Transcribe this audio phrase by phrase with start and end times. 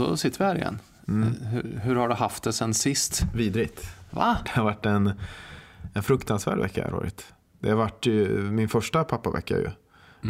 [0.00, 0.78] Och då sitter vi här igen.
[1.50, 3.22] Hur, hur har du haft det sen sist?
[3.34, 3.88] Vidrigt.
[4.10, 4.38] Va?
[4.44, 5.12] Det har varit en,
[5.94, 7.24] en fruktansvärd vecka det varit.
[7.58, 9.70] Det har varit ju min första pappavecka ju.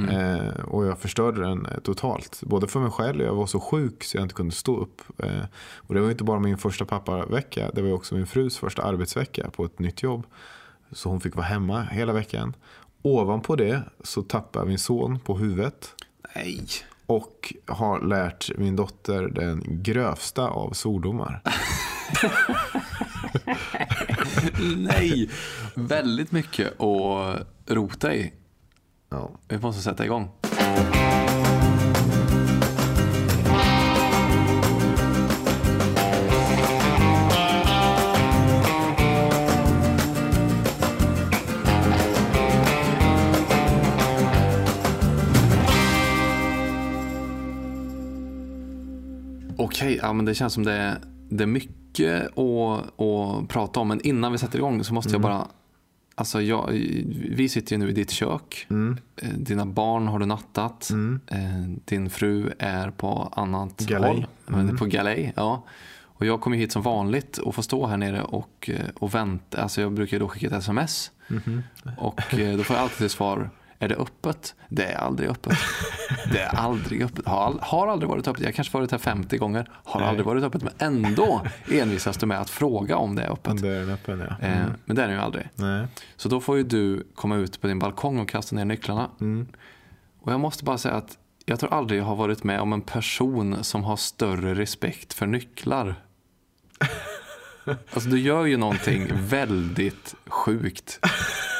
[0.04, 2.42] Eh, och jag förstörde den eh, totalt.
[2.42, 5.02] Både för mig själv, jag var så sjuk så jag inte kunde stå upp.
[5.18, 5.44] Eh,
[5.76, 9.50] och det var inte bara min första pappavecka, det var också min frus första arbetsvecka
[9.50, 10.26] på ett nytt jobb.
[10.92, 12.54] Så hon fick vara hemma hela veckan.
[13.02, 15.94] Ovanpå det så tappade min son på huvudet.
[16.34, 16.66] Nej.
[17.06, 21.42] Och har lärt min dotter den grövsta av svordomar.
[24.76, 25.30] Nej.
[25.74, 28.32] Väldigt mycket att rota i.
[29.08, 29.30] Ja.
[29.48, 30.30] Vi måste sätta igång.
[49.86, 53.88] Okej, ja, men det känns som det är, det är mycket att, att prata om.
[53.88, 55.46] Men innan vi sätter igång så måste jag bara...
[56.14, 56.66] Alltså jag,
[57.30, 58.66] vi sitter ju nu i ditt kök.
[59.16, 60.90] Eh, Dina barn har du nattat.
[61.26, 61.38] Eh,
[61.84, 64.10] Din fru är på annat Galej.
[64.10, 64.26] håll.
[64.46, 65.64] Men På galej, ja.
[66.02, 69.62] Och jag kommer hit som vanligt och får stå här nere och, eh, och vänta.
[69.62, 71.10] Alltså jag brukar då skicka ett sms.
[71.98, 73.50] Och eh, då får jag alltid till svar.
[73.78, 74.54] Är det öppet?
[74.68, 75.58] Det är aldrig öppet.
[76.32, 77.26] Det är aldrig öppet.
[77.26, 78.42] Har, har aldrig varit öppet.
[78.42, 79.70] Jag kanske varit här 50 gånger.
[79.84, 80.08] Har Nej.
[80.08, 80.62] aldrig varit öppet.
[80.62, 83.62] Men ändå envisas du med att fråga om det är öppet.
[83.62, 84.46] Det är den öppen ja.
[84.46, 85.48] Eh, men det är den ju aldrig.
[85.54, 85.86] Nej.
[86.16, 89.10] Så då får ju du komma ut på din balkong och kasta ner nycklarna.
[90.20, 92.80] Och jag måste bara säga att jag tror aldrig jag har varit med om en
[92.80, 95.94] person som har större respekt för nycklar.
[97.92, 101.00] Alltså du gör ju någonting väldigt sjukt.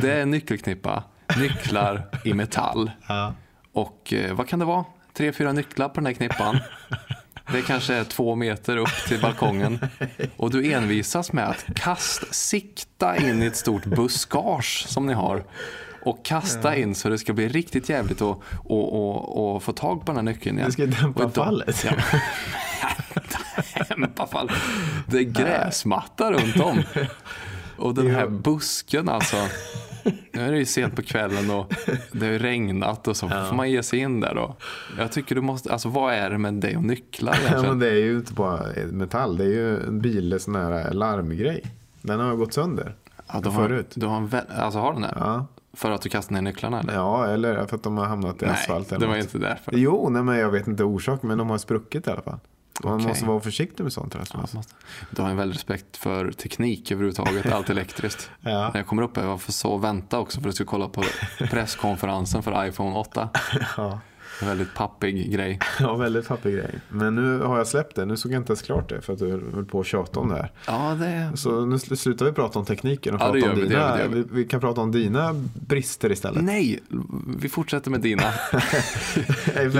[0.00, 1.02] Det är en nyckelknippa,
[1.38, 2.90] nycklar i metall.
[3.08, 3.34] Ja.
[3.72, 4.84] Och eh, vad kan det vara?
[5.12, 6.58] Tre, fyra nycklar på den här knippan.
[7.52, 9.78] Det kanske är två meter upp till balkongen.
[10.36, 15.44] Och du envisas med att kast, sikta in i ett stort buskage som ni har.
[16.02, 20.00] Och kasta in så det ska bli riktigt jävligt att och, och, och få tag
[20.00, 20.66] på den här nyckeln igen.
[20.68, 21.84] Det ska dämpa då- fallet.
[21.84, 21.92] Ja,
[23.88, 24.56] dämpa fallet.
[25.06, 26.82] Det är gräsmatta runt om.
[27.80, 29.36] Och den här busken alltså.
[30.32, 31.72] Nu är det ju sent på kvällen och
[32.12, 34.56] det har regnat och så får man ge sig in där då.
[34.98, 37.66] Jag tycker du måste, alltså vad är det med dig och nycklar Ja, egentligen?
[37.68, 41.62] men det är ju inte bara metall, det är ju en bil, sån här larmgrej.
[42.02, 42.94] Den har gått sönder.
[43.32, 43.92] Ja, du har, förut.
[43.94, 45.14] du har en alltså har den det?
[45.16, 45.46] Ja.
[45.72, 46.94] För att du kastade ner nycklarna eller?
[46.94, 48.92] ja, eller för att de har hamnat i Nej, asfalt.
[48.92, 49.24] Eller det var något.
[49.24, 49.72] inte därför.
[49.76, 52.38] Jo, nej, men jag vet inte orsaken, men de har spruckit i alla fall.
[52.84, 53.06] Man Okej.
[53.08, 54.14] måste vara försiktig med sånt.
[54.14, 54.54] Ja, Rasmus.
[54.54, 54.74] måste.
[55.10, 58.30] Du har en väldig respekt för teknik överhuvudtaget, allt elektriskt.
[58.40, 58.50] Ja.
[58.50, 60.88] När jag kommer upp här, jag får så vänta också för att jag ska kolla
[60.88, 61.02] på
[61.38, 63.28] presskonferensen för iPhone 8.
[63.76, 64.00] Ja.
[64.40, 65.58] En väldigt pappig grej.
[65.80, 66.74] ja, väldigt pappig grej.
[66.88, 68.04] Men nu har jag släppt det.
[68.04, 70.28] Nu såg jag inte ens klart det för att du höll på att tjata om
[70.28, 70.52] det här.
[70.66, 71.36] Ja, det...
[71.36, 74.14] Så nu sl- slutar vi prata om tekniken och Ja, prata om vi, dina, vi,
[74.14, 74.24] vi.
[74.30, 74.44] vi.
[74.44, 75.34] kan prata om dina
[75.66, 76.44] brister istället.
[76.44, 76.80] Nej,
[77.38, 78.22] vi fortsätter med dina.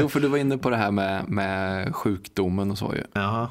[0.01, 3.03] Jo, för du var inne på det här med, med sjukdomen och så ju.
[3.13, 3.49] Jaha.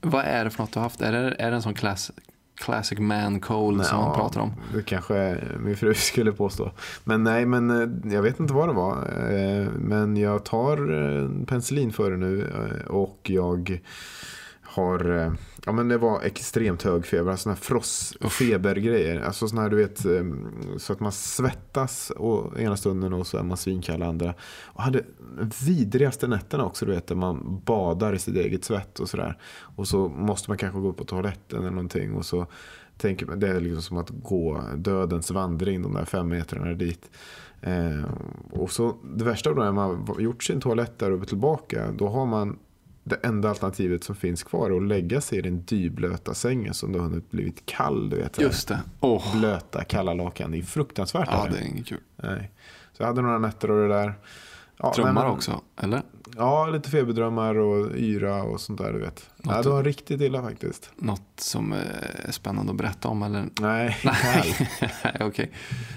[0.00, 1.00] Vad är det för något du har haft?
[1.00, 2.10] Är det, är det en sån class,
[2.58, 4.52] classic man cold som man pratar om?
[4.74, 6.70] Det kanske min fru skulle påstå.
[7.04, 8.96] Men nej, men eh, jag vet inte vad det var.
[9.30, 12.52] Eh, Men jag tar eh, penicillin för det nu
[12.88, 13.80] och jag
[14.78, 15.32] har, eh,
[15.64, 19.20] ja men det var extremt hög feber, sådana här frost och febergrejer.
[19.20, 20.24] Alltså sådana här du vet, eh,
[20.76, 24.34] så att man svettas och ena stunden och så är man svinkall andra.
[24.62, 25.04] Och hade
[25.66, 29.38] vidrigaste nätterna också, du vet, där man badar i sitt eget svett och sådär.
[29.76, 32.46] Och så måste man kanske gå på toaletten eller någonting och så
[32.98, 37.10] tänker man, det är liksom som att gå dödens vandring de där fem metrarna dit.
[37.60, 38.04] Eh,
[38.50, 42.08] och så det värsta då när man har gjort sin toalett där och tillbaka, då
[42.08, 42.58] har man
[43.04, 46.92] det enda alternativet som finns kvar är att lägga sig i den dyblöta sängen som
[46.92, 48.10] då har hunnit blivit kall.
[48.10, 48.40] Du vet.
[48.40, 48.80] Just det.
[49.00, 50.50] Åh, Blöta, kalla lakan.
[50.50, 51.28] Det är fruktansvärt.
[51.32, 52.00] ja det är inget kul.
[52.16, 52.50] Nej.
[52.92, 54.14] Så jag hade några nätter och det där.
[54.80, 56.02] Ja, Drömmar men- också, eller?
[56.36, 59.30] Ja, lite feberdrömmar och yra och sånt där du vet.
[59.36, 60.90] Något- Ja, det var riktigt illa faktiskt.
[60.96, 61.78] Något som eh,
[62.24, 63.44] är spännande att berätta om eller?
[63.60, 63.96] Nej.
[64.04, 65.52] Nej, okej.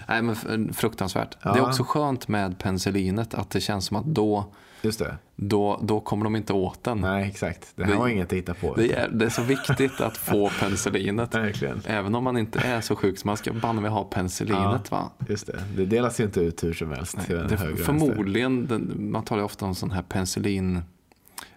[0.08, 1.38] Nej, men fruktansvärt.
[1.42, 1.54] Ja.
[1.54, 5.18] Det är också skönt med penicillinet att det känns som att då, Just det.
[5.36, 6.98] då, då kommer de inte åt den.
[6.98, 7.72] Nej, exakt.
[7.76, 8.76] Det här Det- var inget att hitta på.
[8.76, 11.36] Det är, det är så viktigt att få penicillinet.
[11.36, 11.82] Verkligen.
[11.86, 14.92] Även om man inte är så sjuk så man ska banne ha penicillinet.
[14.92, 15.10] Va?
[15.30, 15.64] Just det.
[15.76, 17.18] Det delas ju inte ut hur som helst.
[17.28, 20.82] den Det, förmodligen, den, man talar ofta om sån här penicillin,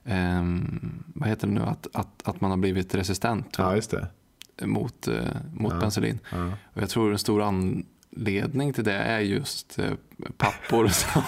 [0.05, 3.63] ehm, vad heter det nu, att, att, att man har blivit resistent vänster.
[3.63, 4.67] Ja, just det.
[4.67, 5.15] mot, eh,
[5.55, 5.81] mot Ja.
[5.81, 6.19] penicillin.
[6.33, 6.47] Ja.
[6.75, 9.91] Och jag tror en stor anledning till det är just eh,
[10.37, 11.23] pappor som,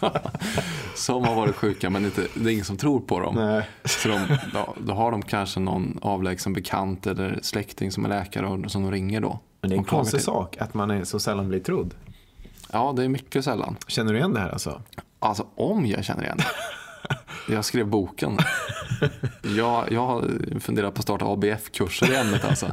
[0.94, 3.34] som har varit sjuka men inte, det är ingen som tror på dem.
[3.34, 3.68] Nej.
[3.84, 8.46] Så de, då, då har de kanske någon avlägsen bekant eller släkting som är läkare
[8.46, 9.38] och som de ringer då.
[9.60, 11.94] Men det är en konstig sak att man är så sällan blir trodd.
[12.72, 13.76] Ja, det är mycket sällan.
[13.86, 14.82] Känner du igen det här alltså?
[15.18, 16.44] Alltså om jag känner igen det.
[17.50, 18.38] Jag skrev boken.
[19.56, 20.24] Jag, jag har
[20.60, 22.72] funderat på att starta ABF-kurser i ämnet alltså.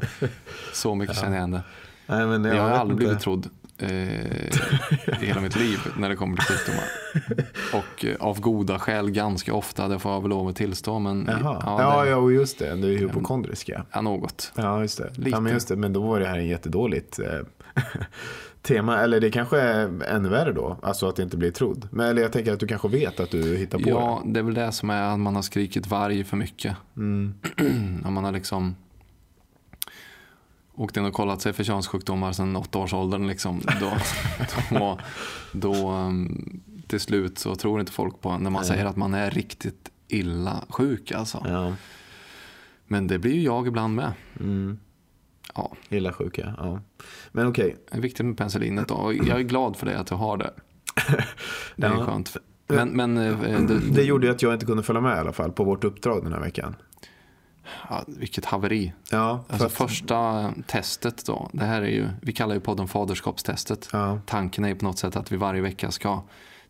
[0.74, 1.62] Så mycket känner jag igen det.
[2.08, 3.06] Nej, men Jag har vet aldrig inte.
[3.06, 6.84] blivit trodd eh, i hela mitt liv när det kommer till sjukdomar.
[7.74, 11.00] Och eh, av goda skäl ganska ofta, det får jag väl lov att tillstå.
[11.00, 11.62] Men Jaha.
[11.66, 12.76] ja, Ja, det, ja, just det.
[12.76, 13.86] Du är hypokondrisk ja.
[13.92, 14.52] ja, något.
[14.56, 15.10] Ja, just det.
[15.18, 15.30] Lite.
[15.30, 15.76] Ja, men just det.
[15.76, 17.40] Men då var det här en jättedåligt eh,
[18.62, 19.00] tema.
[19.00, 20.78] Eller det kanske är ännu värre då.
[20.84, 21.88] Alltså att det inte blir trodd.
[21.92, 24.44] Men eller jag tänker att du kanske vet att du hittar på Ja, det är
[24.44, 26.76] väl det som är att man har skrikit varg för mycket.
[26.94, 27.02] det.
[27.02, 27.34] Mm.
[28.14, 28.76] Man har liksom
[30.76, 33.28] åkt in och kollat sig för könssjukdomar sedan åttaårsåldern.
[33.28, 33.92] Liksom, då,
[34.80, 35.00] då,
[35.52, 38.66] då um, till slut så tror inte folk på när man Nej.
[38.66, 41.12] säger att man är riktigt illa sjuk.
[41.12, 41.46] Alltså.
[41.50, 41.74] Ja.
[42.88, 44.14] Men det blir ju jag ibland med.
[44.40, 44.80] Mm.
[45.56, 46.54] Ja, Illa sjuka.
[46.58, 46.80] Ja.
[47.32, 47.76] Men okej.
[47.92, 48.88] det är viktigt med penicillinet.
[48.88, 49.14] Då.
[49.28, 50.54] Jag är glad för det, att jag har det.
[51.76, 52.06] Det är Ja.
[52.06, 52.38] skönt.
[52.68, 55.34] Men, men eh, det, Det gjorde ju att jag inte kunde följa med i alla
[55.34, 56.76] fall på vårt uppdrag den här veckan.
[57.90, 58.94] Ja, vilket haveri.
[59.12, 62.88] Ja, för Alltså att, första testet då, det här är ju, vi kallar ju podden
[62.88, 63.90] faderskapstestet.
[63.94, 66.22] ja, Tanken är ju på något sätt att vi varje vecka ska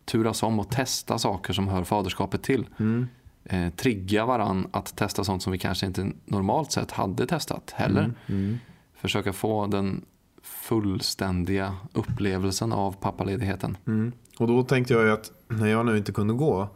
[0.04, 2.66] turas om och testa saker som hör faderskapet till.
[2.78, 3.08] mm,
[3.48, 8.00] Eh, trigga varann att testa sånt som vi kanske inte normalt sett hade testat heller.
[8.04, 8.58] mm, mm.
[9.00, 10.04] Försöka få den
[10.42, 13.76] fullständiga upplevelsen av pappaledigheten.
[13.86, 14.12] Mm.
[14.38, 16.68] Och då tänkte jag ju att när jag nu inte kunde gå,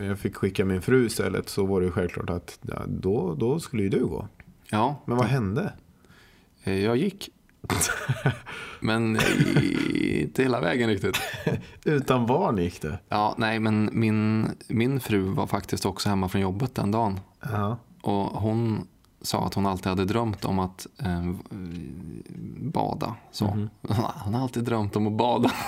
[0.00, 3.60] jag fick skicka min fru istället, så var det ju självklart att ja, då, då
[3.60, 4.28] skulle ju du gå.
[4.70, 5.72] Ja, Men vad hände?
[6.64, 7.28] eh, jag gick.
[8.80, 11.16] Men eh, inte hela vägen riktigt.
[11.84, 12.98] Utan barn gick det.
[13.08, 17.20] Ja, nej, men min, min fru var faktiskt också hemma från jobbet den dagen.
[17.40, 17.78] Ja.
[18.02, 18.86] Och hon
[19.22, 21.32] sa att hon alltid hade drömt om att eh,
[22.56, 23.14] bada.
[23.32, 23.46] Så.
[23.46, 23.70] Mhm.
[24.24, 25.50] Hon har alltid drömt om att bada.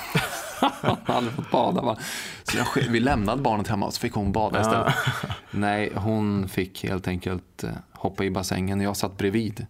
[0.62, 1.82] har aldrig fått bada.
[1.82, 1.96] Va?
[2.42, 4.94] Så jag, vi lämnade barnet hemma och så fick hon bada istället.
[5.50, 8.80] Nej, hon fick helt enkelt eh, hoppa i bassängen.
[8.80, 9.66] Jag satt bredvid.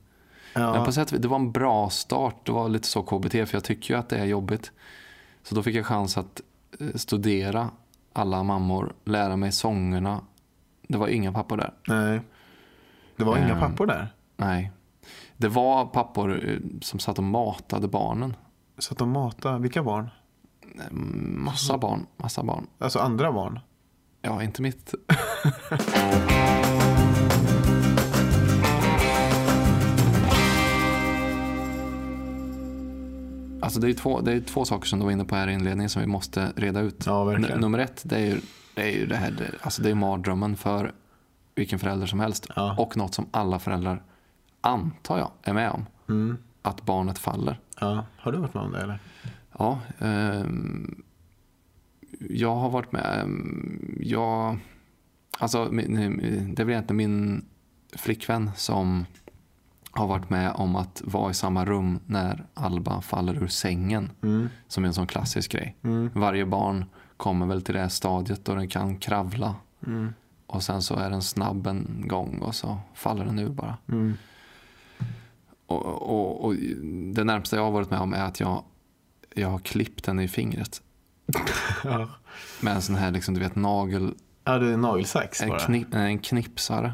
[0.55, 0.85] Men Ja.
[0.85, 2.47] på sätt, och det var en bra start.
[2.47, 4.73] Det var lite så KBT, för jag tycker ju att det är jobbigt.
[5.43, 6.41] Så då fick jag chans att
[6.81, 7.71] eh, studera
[8.13, 10.21] alla mammor, lära mig sångerna.
[10.89, 11.73] Det var inga pappor där.
[11.89, 12.21] Nej.
[13.17, 13.61] Det var inga Ehm.
[13.61, 14.09] pappor där.
[14.37, 14.71] Nej.
[15.37, 18.37] Det var pappor som satt och matade barnen.
[18.79, 20.11] Så att de matade, vilka barn?
[20.81, 22.67] Mm, Massa barn, massa barn.
[22.79, 23.61] Alltså andra barn?
[24.23, 24.95] Ja, inte mitt.
[33.63, 35.53] Alltså det är, två, det är två saker som du var inne på här i
[35.53, 37.07] inledningen som vi måste reda ut.
[37.07, 37.61] Ja, verkligen.
[37.61, 38.41] Nummer ett, det är ju
[38.75, 40.93] det, är ju det här, alltså det är mardrömmen för
[41.55, 42.47] vilken förälder som helst.
[42.57, 42.75] Ja.
[42.79, 44.03] Och något som alla föräldrar,
[44.61, 45.87] antar jag, är med om.
[46.09, 46.37] Mm.
[46.63, 47.59] Att barnet faller.
[47.81, 48.05] Ja.
[48.17, 48.99] Har du varit med om det eller?
[49.59, 51.03] Ja, ehm,
[52.31, 53.21] jag har varit med.
[53.23, 54.59] ehm, Jag,
[55.39, 55.83] alltså, det
[56.63, 57.45] är väl egentligen min
[57.97, 59.07] flickvän som
[59.91, 64.11] har varit med om att vara i samma rum när Alba faller ur sängen.
[64.23, 64.49] Mm.
[64.69, 65.77] Som är en sån klassisk grej.
[65.83, 66.11] Mm.
[66.15, 66.85] Varje barn
[67.17, 69.55] kommer väl till det stadiet då den kan kravla.
[69.87, 70.15] Mm.
[70.47, 73.77] Och sen så är den snabb en gång och så faller den ur bara.
[73.89, 74.15] Mm.
[75.67, 76.55] Och, och, och
[77.15, 78.65] det närmsta jag har varit med om är att jag,
[79.35, 80.83] jag har klippt den i fingret.
[81.85, 82.09] Ja.
[82.61, 85.59] Med en sån här liksom, du vet, nagel, ja, det är nagelsax en, bara.
[85.59, 86.93] knip, en knipsare.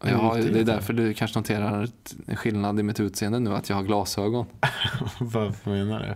[0.00, 1.88] En jag har, det är därför du kanske noterar
[2.26, 4.46] en skillnad i mitt utseende nu, att jag har glasögon.
[5.20, 6.14] Vad menar du?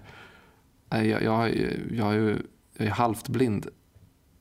[0.96, 2.42] Jag, jag, jag, ju,
[2.76, 3.66] jag är halvt blind.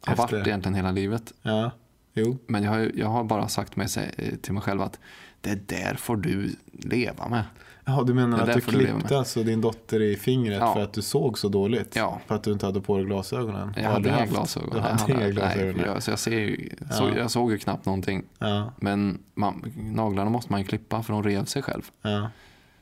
[0.05, 1.33] Har Efter- varit egentligen hela livet.
[1.41, 1.71] Ja.
[2.17, 2.37] Jo.
[2.47, 4.99] Men jag har, jag har bara sagt mig, sig- till mig själv att
[5.41, 7.43] det där får du leva med.
[7.87, 10.73] Jaha, du menar att du därför du klippte alltså din dotter i fingret Ja.
[10.73, 11.95] för att du såg så dåligt?
[11.95, 12.19] Ja.
[12.27, 13.73] För att du inte hade på dig glasögonen?
[13.77, 14.69] Jag hade inga glasögon.
[14.71, 15.75] Du Jag hade inga glasögon?
[15.75, 17.17] Nej, jag, så jag, ser ju, såg, Ja.
[17.17, 18.23] jag såg ju knappt någonting.
[18.39, 21.81] Ja, Men man, naglarna måste man ju klippa för de rev sig själv.
[22.01, 22.29] ja.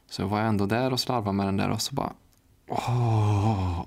[0.09, 2.13] Så jag var ändå där och slarvade med den där och så bara...
[2.69, 3.83] Åh,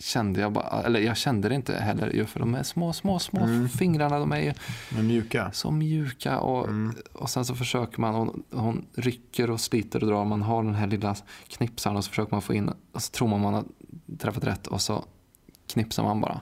[0.00, 3.18] kände jag bara, eller jag kände det inte heller ju för de är små, små,
[3.18, 3.68] små Mm.
[3.68, 4.18] fingrarna.
[4.18, 4.52] De är ju
[4.96, 5.50] Men mjuka?
[5.52, 6.94] så mjuka och, Mm.
[7.12, 10.24] och sen så försöker man, och hon rycker och sliter och drar.
[10.24, 11.16] Man har den här lilla
[11.48, 13.64] knipsaren och så försöker man få in, och så tror man man har
[14.18, 15.04] träffat rätt och så
[15.66, 16.40] knipsar man bara.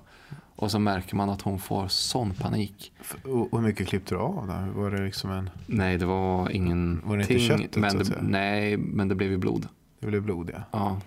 [0.58, 2.92] Och så märker man att hon får sån panik.
[3.24, 4.66] Och hur mycket klippte du av där?
[4.66, 5.50] Var det liksom en...
[5.66, 8.22] Nej, det var ingen Var det inte köttet, men det?
[8.22, 9.68] Nej, men det blev ju blod.
[10.00, 10.60] Det blev blod ja.
[10.72, 11.00] Ja.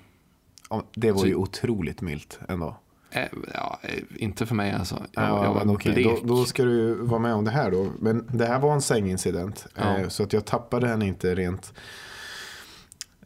[0.94, 2.78] Det var ju otroligt milt ändå.
[3.12, 4.96] Eh, ja, eh, inte för mig alltså.
[5.12, 6.22] Jag, Ja, jag var blek.
[6.22, 7.92] då, då ska du vara med om det här då.
[8.00, 9.68] Men det här var en sängincident.
[9.76, 9.98] Ja.
[9.98, 11.74] Eh, så att jag tappade henne inte rent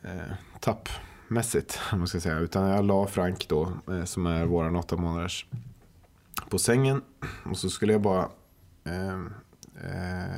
[0.03, 1.79] eh, tappmässigt.
[1.91, 2.39] Man ska säga.
[2.39, 5.45] Utan jag la Frank då, eh, som är våran åtta månaders,
[6.50, 7.01] på sängen.
[7.45, 8.29] Och så skulle jag bara
[8.83, 9.21] eh,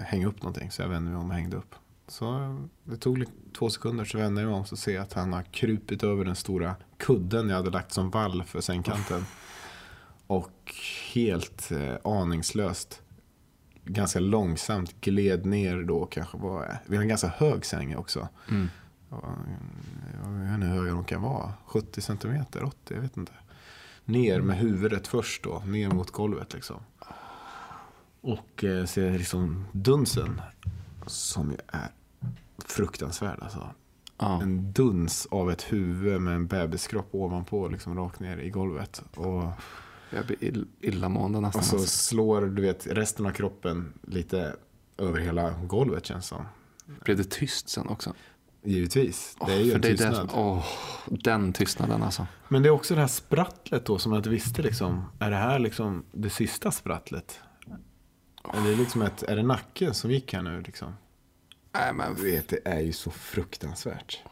[0.05, 0.71] hänga upp någonting.
[0.71, 1.75] Så jag vände mig om och hängde upp.
[2.07, 3.25] Så det tog
[3.57, 6.25] två sekunder så vände jag mig om så ser jag att han har krupit över
[6.25, 9.25] den stora kudden jag hade lagt som vall för sängkanten.
[10.27, 10.73] Och
[11.13, 13.01] helt eh, aningslöst,
[13.83, 18.27] ganska långsamt gled ner då kanske var, vi har en ganska hög säng också.
[18.51, 18.69] Mm.
[19.09, 23.31] Jag vet inte hur hög de kan vara, 70 centimeter, 80, jag vet inte.
[24.05, 26.77] Ner med huvudet först då, ner mot golvet liksom.
[28.21, 30.41] Och eh, ser liksom dunsen,
[31.07, 31.87] som ju är
[32.65, 33.69] fruktansvärd alltså.
[34.17, 34.41] Ja.
[34.41, 39.03] En duns av ett huvud med en bebiskropp ovanpå, liksom rakt ner i golvet.
[39.15, 39.43] Och
[40.09, 41.59] Jag blir ill, illamående nästan.
[41.59, 41.87] och så alltså.
[41.97, 44.55] slår du vet, resten av kroppen lite
[44.97, 46.45] över hela golvet känns som.
[46.85, 48.13] Blev det tyst sen också?
[48.63, 50.27] Givetvis, det är ju för en det är tystnad.
[50.27, 50.65] det, åh,
[51.05, 52.27] den tystnaden alltså.
[52.47, 55.05] Men det är också det här sprattlet då som jag inte visste liksom.
[55.19, 57.39] Är det här liksom det sista sprattlet?
[58.53, 60.93] Är det, liksom ett, är det nacken som gick här nu liksom?
[61.73, 64.23] Nej, men vet, det är ju så fruktansvärt.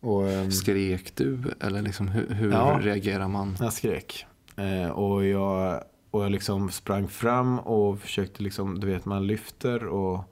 [0.00, 1.40] Och ehm, skrek du?
[1.60, 2.78] Eller liksom, hur, hur Ja.
[2.82, 3.56] reagerar man?
[3.60, 4.26] jag skrek.
[4.56, 9.86] Eh, och jag, och jag liksom sprang fram och försökte liksom, du vet man lyfter
[9.86, 10.28] och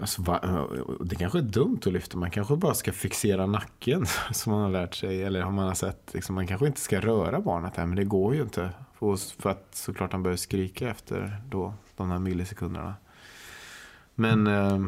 [0.00, 0.66] Alltså, va,
[1.00, 2.18] det kanske är dumt att lyfta.
[2.18, 5.22] Man kanske bara ska fixera nacken som man har lärt sig.
[5.22, 6.10] Eller har man har sett.
[6.14, 7.86] Liksom, man kanske inte ska röra barnet här.
[7.86, 8.70] Men det går ju inte.
[8.98, 12.94] För, att såklart han börjar skrika efter då, de här millisekunderna.
[14.14, 14.80] Men eh,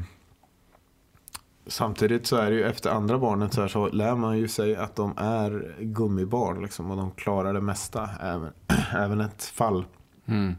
[1.67, 4.77] samtidigt så är det ju efter andra barnet så, här, så lär man ju sig
[4.77, 6.63] att de är gummibarn.
[6.63, 8.11] Liksom, och de klarar det mesta.
[8.21, 8.53] Även,
[8.93, 9.85] även ett fall
[10.27, 10.55] Mm.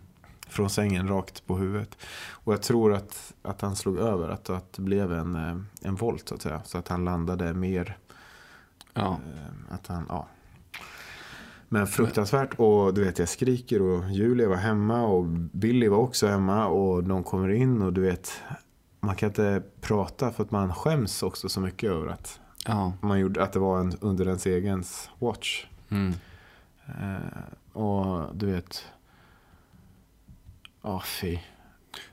[0.48, 1.98] från sängen rakt på huvudet.
[2.32, 5.96] Och jag tror att, att han slog över, att, att det blev en, eh, en
[5.96, 6.62] volt så att säga.
[6.66, 7.98] Så att han landade mer,
[8.94, 9.08] Ja.
[9.34, 10.28] eh, att han, ja.
[11.70, 16.28] Men fruktansvärt och du vet jag skriker och Julia var hemma och Billy var också
[16.28, 18.42] hemma och de kommer in och du vet
[19.00, 22.94] man kan inte prata för att man skäms också så mycket över att ja.
[23.02, 25.66] man gjorde att det var en, under ens egens watch.
[25.90, 26.14] Mm.
[26.88, 28.86] Eh, och du vet,
[30.82, 31.40] ja fy.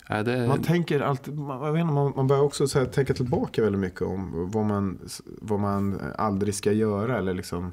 [0.08, 2.86] Nej, det, Man tänker alltid, man, jag vet inte, man, man börjar också så här,
[2.86, 7.18] tänka tillbaka väldigt mycket om vad man, vad man aldrig ska göra.
[7.18, 7.72] Eller liksom,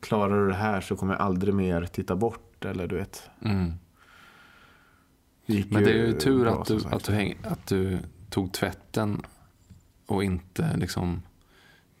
[0.00, 2.64] klarar du det här så kommer jag aldrig mer titta bort.
[2.64, 3.30] Eller du vet.
[3.44, 3.72] mm.
[5.46, 7.98] Det Men det är ju tur bra, att du, att, du häng, att du
[8.30, 9.22] tog tvätten
[10.06, 11.22] och inte liksom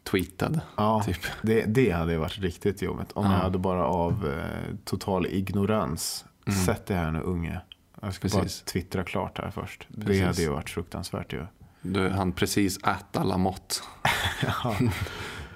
[0.02, 0.60] tweetade.
[0.76, 1.18] Ja, Typ.
[1.42, 3.12] det, det hade varit riktigt jobbigt.
[3.12, 3.32] Om Ja.
[3.32, 6.58] jag hade bara av eh, total ignorans Mm.
[6.60, 7.60] sett det här nu unge.
[8.02, 8.62] Jag ska Precis.
[8.64, 9.86] bara twittra klart här först.
[9.88, 10.24] Det Precis.
[10.24, 11.46] hade ju varit fruktansvärt ju.
[11.82, 13.82] Du hann precis äta alla mått.
[14.64, 14.76] Ja.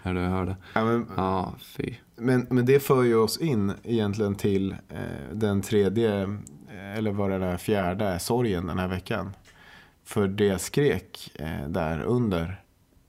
[0.03, 0.57] När du hörde.
[0.73, 1.95] Ja, men, Ja, fy.
[2.17, 4.99] Men, men det för ju oss in egentligen till eh,
[5.33, 9.31] den tredje, eh, eller vad det är, fjärde sorgen den här veckan.
[10.05, 12.61] För det jag skrek eh, där under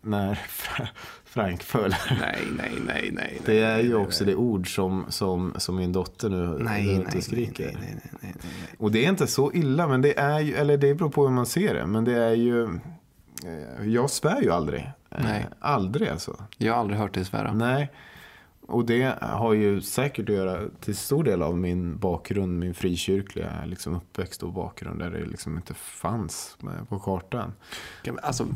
[0.01, 0.87] när Fra-
[1.25, 1.95] Frank föll.
[2.19, 3.41] Nej, nej, nej, nej.
[3.45, 7.65] Det är ju också det ord som, som, som min dotter nu Nej, nej, skriker.
[7.65, 8.53] nej, nej, nej, nej.
[8.77, 11.33] Och det är inte så illa, men det är ju, eller det beror på hur
[11.33, 11.85] man ser det.
[11.85, 12.69] Men det är ju,
[13.85, 14.81] jag svär ju aldrig.
[15.09, 15.47] Eh, Nej.
[15.59, 16.43] Aldrig alltså.
[16.57, 17.53] Jag har aldrig hört dig svära.
[17.53, 17.91] Nej,
[18.69, 23.65] och det har ju säkert att göra till stor del av min bakgrund, min frikyrkliga
[23.65, 27.53] liksom uppväxt och bakgrund där det liksom inte fanns med på kartan.
[28.23, 28.47] Alltså,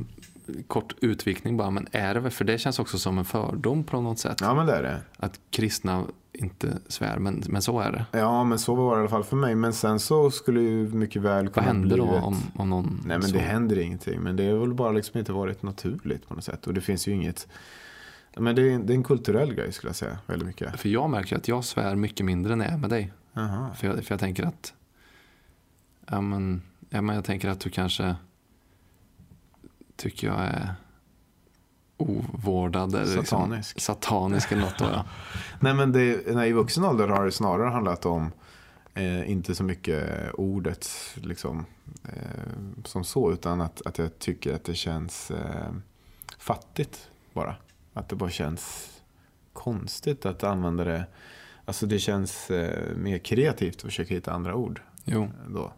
[0.67, 4.01] kort utvikning bara, men är det väl, för det känns också som en fördom på
[4.01, 4.37] något sätt.
[4.41, 5.01] Ja, men det är det.
[5.17, 8.05] Att kristna inte svär, men, men så är det.
[8.19, 9.55] Ja, men så var det i alla fall för mig.
[9.55, 13.17] Men sen så skulle ju mycket väl Vad kunna händer då om, om någon Nej,
[13.17, 14.19] men så, det händer ingenting.
[14.19, 16.67] Men det har väl bara liksom inte varit naturligt på något sätt.
[16.67, 17.47] Och det finns ju inget...
[18.37, 20.79] Men det är, det är en kulturell grej skulle jag säga, väldigt mycket.
[20.79, 23.13] För jag märker att jag svär mycket mindre när jag är med dig.
[23.75, 24.73] För jag, för jag tänker att
[26.09, 28.15] ja men, ja, men jag tänker att du kanske
[29.95, 30.75] tycker jag är
[31.97, 32.95] ovårdad.
[32.95, 33.75] Eller Satanisk.
[33.75, 34.79] Liksom, satanisk eller något.
[34.79, 35.05] Ja.
[35.59, 38.31] Nej, men det, nej, i vuxen ålder har det snarare handlat om
[38.93, 41.65] eh, inte så mycket ordet liksom,
[42.03, 45.71] eh, som så, utan att, att jag tycker att det känns eh,
[46.37, 47.55] fattigt bara.
[47.93, 48.89] Att det bara känns
[49.53, 51.05] konstigt att använda det.
[51.65, 54.81] Alltså det känns eh, mer kreativt att försöka hitta andra ord.
[55.05, 55.73] Jo, Då.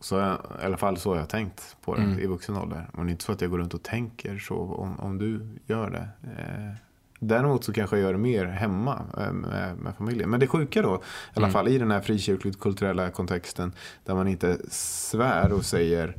[0.00, 0.18] Så
[0.62, 2.18] I alla fall så har jag tänkt på det Mm.
[2.18, 2.88] i vuxen ålder.
[2.92, 5.46] Men det är inte så att jag går runt och tänker så om, om du
[5.66, 6.08] gör det.
[6.38, 6.76] Eh,
[7.20, 10.30] Däremot så kanske jag gör det mer hemma eh, med, med familjen.
[10.30, 10.98] Men det sjuka då, i
[11.34, 11.52] alla Mm.
[11.52, 13.72] fall i den här frikyrkligt kulturella kontexten
[14.04, 16.14] där man inte svär och säger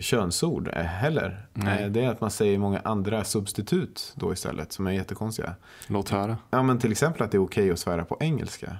[0.00, 1.46] könsord heller.
[1.54, 5.54] Eh, Det är att man säger många andra substitut då istället som är jättekonstiga.
[5.86, 6.36] Låt höra.
[6.50, 8.76] Ja men till exempel att det är okej att svära på engelska.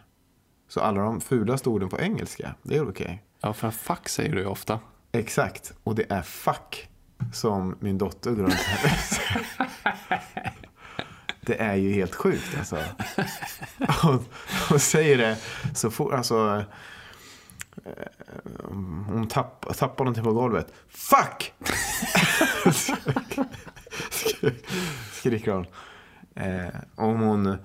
[0.68, 3.22] Så alla de fulaste orden på engelska, det är okej.
[3.40, 4.80] Ja, för fuck säger du ju ofta.
[5.12, 6.88] Exakt, och det är fuck
[7.32, 8.92] som min dotter går runt här.
[11.40, 12.78] Det är ju helt sjukt alltså.
[14.02, 14.24] Hon,
[14.68, 15.36] hon säger det
[15.74, 16.64] så fort, alltså.
[17.84, 17.92] Eh,
[19.06, 20.72] hon tapp, tappar någonting på golvet.
[20.88, 21.52] Fuck!
[25.12, 25.66] Skriker hon.
[26.34, 27.56] Eh, om hon.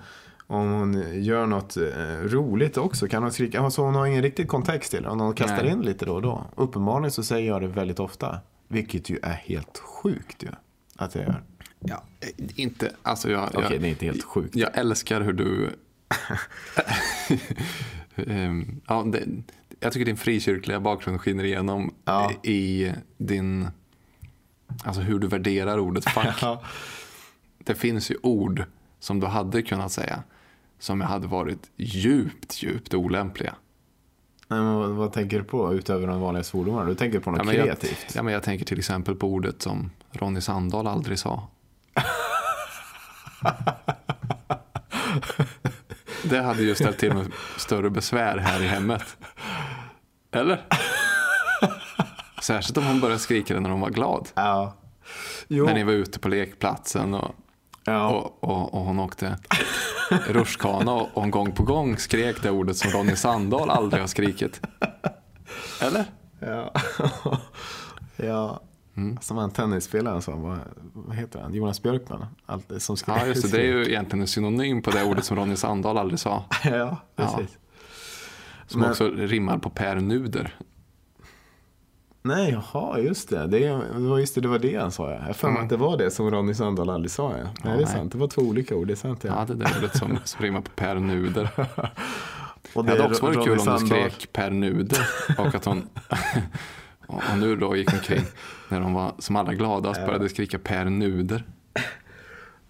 [0.47, 1.83] Om hon gör något eh,
[2.23, 3.61] roligt också kan hon skrika.
[3.61, 5.09] Alltså hon har ingen riktig kontext till det.
[5.09, 5.71] Om hon kastar Nej.
[5.71, 6.45] in lite då och då.
[6.55, 8.39] Uppenbarligen så säger jag det väldigt ofta.
[8.67, 10.47] Vilket ju är helt sjukt ju.
[10.95, 11.43] Att jag gör.
[11.79, 12.03] Ja,
[12.55, 14.55] inte, alltså jag, Okej, jag, det är inte helt sjukt.
[14.55, 15.69] jag älskar hur du...
[18.15, 19.23] Ehm, ja, det,
[19.79, 22.31] jag tycker din frikyrkliga bakgrund skiner igenom Ja.
[22.43, 23.67] i din...
[24.83, 26.25] Alltså hur du värderar ordet fuck.
[26.41, 26.61] Ja.
[27.57, 28.63] Det finns ju ord
[28.99, 30.23] som du hade kunnat säga
[30.83, 33.55] som hade varit djupt, djupt olämpliga.
[34.47, 36.89] Nej, men vad, tänker du på utöver de vanliga svordomarna?
[36.89, 38.15] Du tänker på något Ja, men jag, kreativt?
[38.15, 41.47] ja, men jag tänker till exempel på ordet som Ronny Sandahl aldrig sa.
[46.23, 49.17] Det hade ju ställt till med större besvär här i hemmet.
[50.31, 50.67] Eller?
[52.41, 54.29] Särskilt om hon började skrika när hon var glad.
[54.35, 54.77] Ja.
[55.47, 55.65] Jo.
[55.65, 57.35] När ni var ute på lekplatsen och,
[57.85, 58.09] Ja.
[58.09, 59.37] och, och, och hon åkte
[60.27, 64.61] rutschkana och hon gång på gång skrek det ordet som Ronny Sandahl aldrig har skrikit.
[65.81, 66.05] Eller?
[66.39, 66.73] Ja.
[68.15, 68.61] ja.
[68.97, 69.17] Mm.
[69.21, 70.57] Som han tennisspelaren sa, vad,
[70.93, 71.53] vad heter han?
[71.53, 72.25] Jonas Björkman?
[72.45, 73.57] Allt, som skrev, Ja, just det.
[73.57, 76.43] Det är ju egentligen en synonym på det ordet som Ronny Sandahl aldrig sa.
[76.63, 77.57] ja, precis.
[78.67, 80.55] Som Men- också rimmar på Per Nuder.
[82.25, 83.47] Nej, jaha, just det.
[83.47, 85.11] Det, det just det, det var det han sa.
[85.11, 85.19] Ja.
[85.27, 85.63] Jag för mig Mm.
[85.63, 87.31] att det var det som Ronny Sandahl aldrig sa.
[87.31, 87.43] Ja.
[87.43, 87.85] Nej, Ja, det är nej.
[87.85, 88.11] sant.
[88.11, 88.87] Det var två olika ord.
[88.87, 89.23] Det är sant.
[89.23, 89.33] Ja.
[89.39, 91.49] Ja, det där ordet som, som rimmar på Per Nuder.
[92.73, 94.99] och Det hade också varit Ronny kul om du skrek Per Nuder
[95.37, 95.87] och att hon
[97.07, 98.23] och nu då gick omkring
[98.69, 100.05] när hon var som allra gladast Ja.
[100.05, 101.43] började skrika Per Nuder.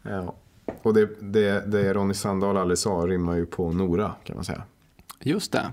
[0.02, 0.36] Ja.
[0.82, 4.64] Och det, det, det Ronny Sandahl aldrig sa rimmar ju på Nora, kan man säga.
[5.20, 5.72] Just det.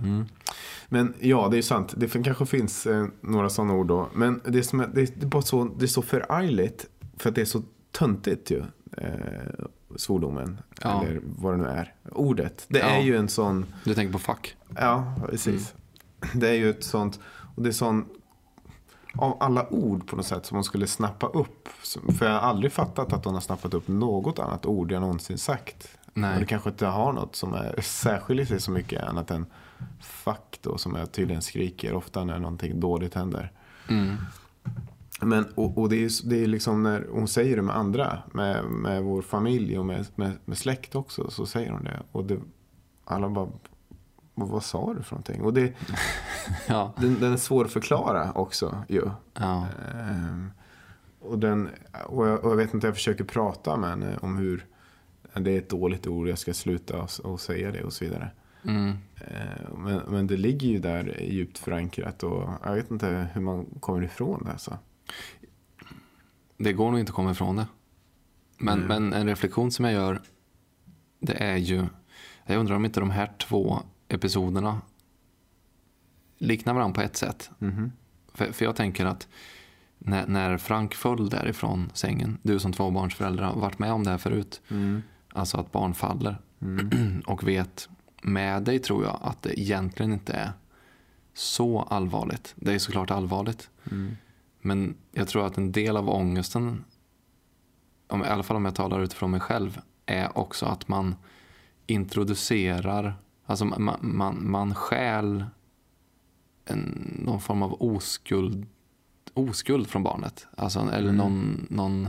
[0.88, 1.94] Men ja, det är sant.
[1.96, 4.08] Det kanske finns eh, några sådana ord då.
[4.14, 6.86] Men det är, som, är- det, är, bara så, det är så förargligt.
[7.18, 8.62] För att det är så töntigt ju.
[8.96, 9.06] Eh,
[9.96, 10.60] svordomen.
[10.82, 11.04] Ja.
[11.04, 11.94] Eller vad det nu är.
[12.12, 12.64] Ordet.
[12.68, 12.84] Det Ja.
[12.86, 13.66] är ju en sån.
[13.84, 14.56] Du tänker på fuck.
[14.76, 15.74] Ja, precis.
[16.34, 17.20] Det är ju ett sånt.
[17.56, 18.04] Och det är sån.
[19.14, 21.68] Av alla ord på något sätt som man skulle snappa upp.
[22.18, 25.38] För jag har aldrig fattat att hon har snappat upp något annat ord jag någonsin
[25.38, 25.88] sagt.
[26.14, 26.34] Nej.
[26.34, 29.46] Och det kanske inte har något som är, särskiljer sig så mycket annat än
[30.60, 33.52] då som jag tydligen skriker ofta när någonting dåligt händer.
[33.88, 34.16] Mm.
[35.20, 38.64] Men, och, och det är det är liksom när hon säger det med andra, med,
[38.64, 42.02] med vår familj och med, med, med släkt också, så säger hon det.
[42.12, 42.40] Och det,
[43.04, 43.48] alla bara,
[44.34, 45.42] vad, vad sa du för någonting?
[45.42, 45.72] Och det,
[46.68, 46.92] Ja.
[46.96, 49.10] den, den är svår att förklara också ju.
[49.34, 49.66] ja.
[49.94, 50.50] Ehm,
[51.20, 51.68] och, den,
[52.06, 54.66] och, jag, och jag vet inte, jag försöker prata med henne om hur
[55.34, 58.30] det är ett dåligt ord, jag ska sluta och, och säga det och så vidare.
[58.64, 58.96] Mm.
[59.16, 63.64] Ehm, men, men det ligger ju där djupt förankrat och jag vet inte hur man
[63.80, 64.52] kommer ifrån det.
[64.52, 64.78] Alltså.
[66.56, 67.66] Det går nog inte att komma ifrån det.
[68.58, 68.88] Men, Mm.
[68.88, 70.20] men en reflektion som jag gör,
[71.20, 71.86] det är ju,
[72.46, 74.80] jag undrar om inte de här två episoderna
[76.38, 77.50] liknar varandra på ett sätt.
[77.58, 77.92] Mhm.
[78.34, 79.28] För, för jag tänker att
[79.98, 84.18] när, när Frank föll därifrån sängen, du som tvåbarnsförälder har varit med om det här
[84.18, 85.02] förut, Mm.
[85.32, 87.22] alltså att barn faller Mm.
[87.26, 87.88] och vet
[88.20, 90.52] med dig tror jag att det egentligen inte är
[91.34, 92.54] så allvarligt.
[92.56, 93.70] Det är såklart allvarligt.
[93.90, 94.16] Mm.
[94.60, 96.84] Men jag tror att en del av ångesten,
[98.08, 101.14] om, i alla fall om jag talar utifrån mig själv, är också att man
[101.86, 103.14] introducerar,
[103.46, 105.44] alltså man, man, man stjäl
[106.64, 108.66] en, någon form av oskuld,
[109.34, 110.46] oskuld från barnet.
[110.56, 111.16] Alltså, eller Mm.
[111.16, 112.08] någon, någon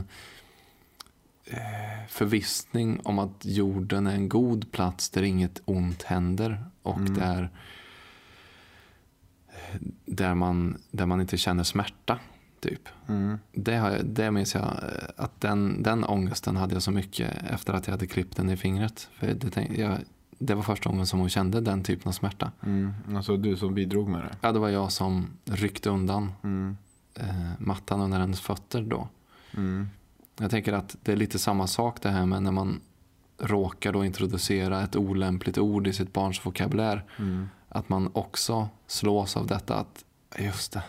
[2.08, 7.14] förvissning om att jorden är en god plats där inget ont händer och Mm.
[7.14, 7.50] där
[10.06, 12.18] där man, där man inte känner smärta.
[12.60, 12.88] Typ.
[13.08, 13.38] Mm.
[13.52, 17.30] Det, har jag, det minns jag eh, att den, den ångesten hade jag så mycket
[17.50, 19.08] efter att jag hade klippt den i fingret.
[19.14, 19.98] För det, tänk- jag,
[20.38, 22.52] det var första gången som hon kände den typen av smärta.
[22.62, 22.92] Mm.
[23.16, 24.36] Alltså du som bidrog med det.
[24.40, 26.76] Ja, det var jag som ryckte undan Mm.
[27.14, 29.08] eh, mattan under hennes fötter då.
[29.56, 29.88] Mm.
[30.42, 32.80] Jag tänker att det är lite samma sak det här med när man
[33.38, 37.04] råkar då introducera ett olämpligt ord i sitt barns vokabulär.
[37.18, 37.48] Mm.
[37.68, 40.04] Att man också slås av detta att,
[40.38, 40.82] just det,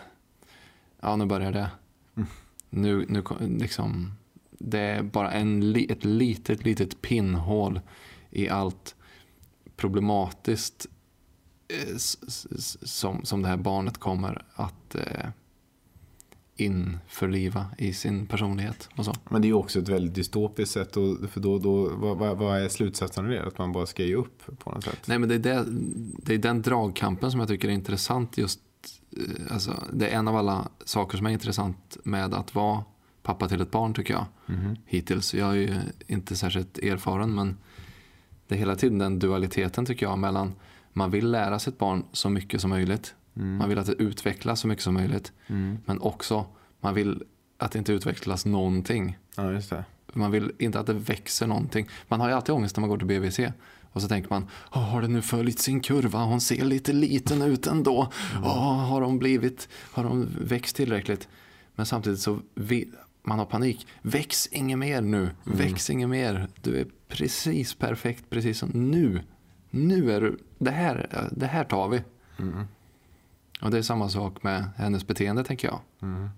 [1.00, 1.70] ja nu börjar det.
[2.16, 2.30] Mm.
[2.70, 4.14] Nu, nu liksom,
[4.50, 7.82] det är bara en, ett litet, litet pinnhål
[8.30, 8.96] i allt
[9.76, 10.88] problematiskt
[11.68, 11.96] eh,
[12.84, 15.30] som, som det här barnet kommer att eh,
[16.56, 18.90] införliva i sin personlighet.
[18.96, 19.14] Och så.
[19.30, 20.98] Men det är ju också ett väldigt dystopiskt sätt.
[20.98, 23.44] Och, för då, då, vad, vad, är slutsatsen av det?
[23.44, 25.00] Att man bara ska ge upp på något sätt?
[25.06, 25.66] Nej, men det är, det,
[26.18, 28.38] det är den dragkampen som jag tycker är intressant.
[28.38, 28.60] just
[29.18, 32.84] eh, alltså, Det är en av alla saker som är intressant med att vara
[33.24, 34.26] pappa till ett barn tycker jag.
[34.46, 34.76] Mhm.
[34.86, 35.34] Hittills.
[35.34, 35.76] Jag är ju
[36.08, 37.58] inte särskilt erfaren men
[38.48, 40.54] det är hela tiden den dualiteten tycker jag mellan
[40.94, 43.16] man vill lära sitt barn så mycket som möjligt.
[43.34, 45.32] Man vill att det utvecklas så mycket som möjligt.
[45.48, 45.78] Mm.
[45.86, 46.46] Men också
[46.82, 47.24] man vill
[47.58, 49.18] att det inte utvecklas någonting.
[49.36, 49.86] Ja, just det.
[50.14, 51.88] Man vill inte att det växer någonting.
[52.08, 53.40] Man har ju alltid ångest när man går till BVC.
[53.92, 56.24] Och så tänker man, "Åh, har den nu följt sin kurva?
[56.24, 58.12] Hon ser lite liten ut ändå.
[58.44, 61.28] Åh, har de blivit, har de växt tillräckligt?
[61.76, 62.92] Men samtidigt så vill,
[63.24, 63.88] man har panik.
[64.02, 65.30] Väx inget mer nu.
[65.44, 66.48] Väx inget mer.
[66.62, 69.22] Du är precis perfekt, precis som nu.
[69.70, 72.04] Nu är du, det här, det här tar vi.
[72.40, 72.68] Mm.
[73.64, 75.80] Och det är samma sak med hennes beteende tänker jag.
[76.02, 76.30] Mm.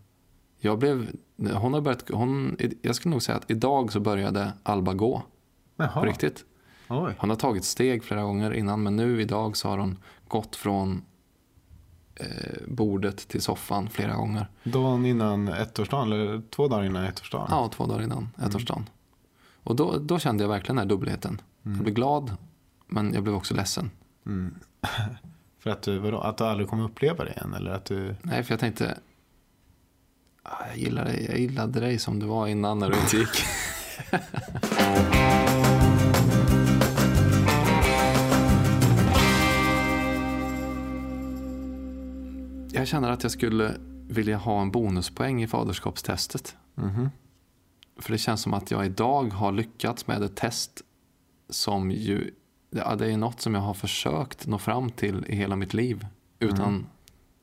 [0.60, 1.10] Jag blev,
[1.54, 5.24] hon har börjat, hon, jag skulle nog säga att idag så började Alba gå.
[5.76, 5.88] Jaha.
[5.88, 6.46] På riktigt.
[6.90, 7.14] Oj.
[7.18, 11.02] Hon har tagit steg flera gånger innan men nu idag så har hon gått från
[12.16, 12.28] eh,
[12.68, 14.48] bordet till soffan flera gånger.
[14.64, 17.48] Dagen innan ettårsdagen, eller två dagar innan ettårsdagen?
[17.50, 18.90] Ja, två dagar innan ettårsdagen.
[19.64, 21.42] Och då, då kände jag verkligen den här dubbelheten.
[21.64, 22.38] Jag blev glad
[22.88, 23.92] men jag blev också ledsen.
[24.26, 24.56] Mm.
[25.66, 27.54] För att du, vadå, att du aldrig kommer uppleva det igen?
[27.54, 28.16] Eller att du...
[28.22, 28.98] Nej, för jag tänkte
[30.44, 33.44] "Ah, jag gillade, dig, jag gillade dig som du var innan när du inte gick.
[42.72, 43.76] Jag känner att jag skulle
[44.08, 46.56] vilja ha en bonuspoäng i faderskapstestet.
[46.76, 47.10] Mhm.
[48.00, 50.82] För det känns som att jag idag har lyckats med ett test
[51.50, 52.32] som ju,
[52.76, 56.08] ja, det är något som jag har försökt nå fram till i hela mitt liv
[56.40, 56.86] utan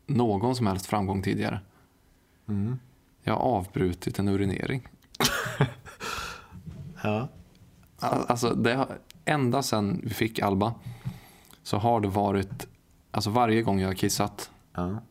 [0.07, 1.61] någon som helst framgång tidigare.
[2.49, 2.79] Mm.
[3.23, 4.89] Jag har avbrutit en urinering.
[7.03, 7.29] Ja.
[7.99, 8.87] Al- Alltså, det
[9.25, 10.75] ända sedan vi fick Alba
[11.63, 12.67] så har det varit,
[13.11, 15.03] alltså varje gång jag har kissat ja.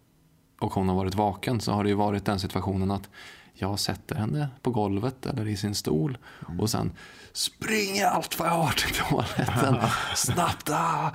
[0.60, 3.10] och hon har varit vaken så har det ju varit den situationen att
[3.54, 6.18] jag sätter henne på golvet eller i sin stol
[6.60, 6.92] och sen
[7.34, 9.76] springer allt vad jag har till toaletten.
[10.16, 10.70] Snabbt!
[10.70, 11.12] Ah!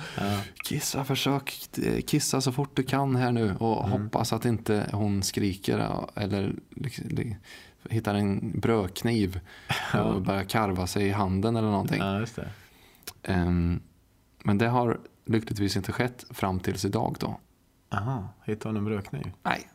[0.65, 5.23] Kissa, försök eh, kissa så fort du kan här nu och hoppas att inte hon
[5.23, 7.37] skriker eller liksom, li-
[7.91, 9.41] hittar en brödkniv
[9.95, 11.99] och börjar karva sig i handen eller någonting.
[12.01, 12.49] ja, det.
[13.23, 13.81] Ehm,
[14.43, 17.41] men det har lyckligtvis inte skett fram tills idag då.
[17.93, 19.33] Aha, hittade hon en brödkniv?
[19.43, 19.69] Nej.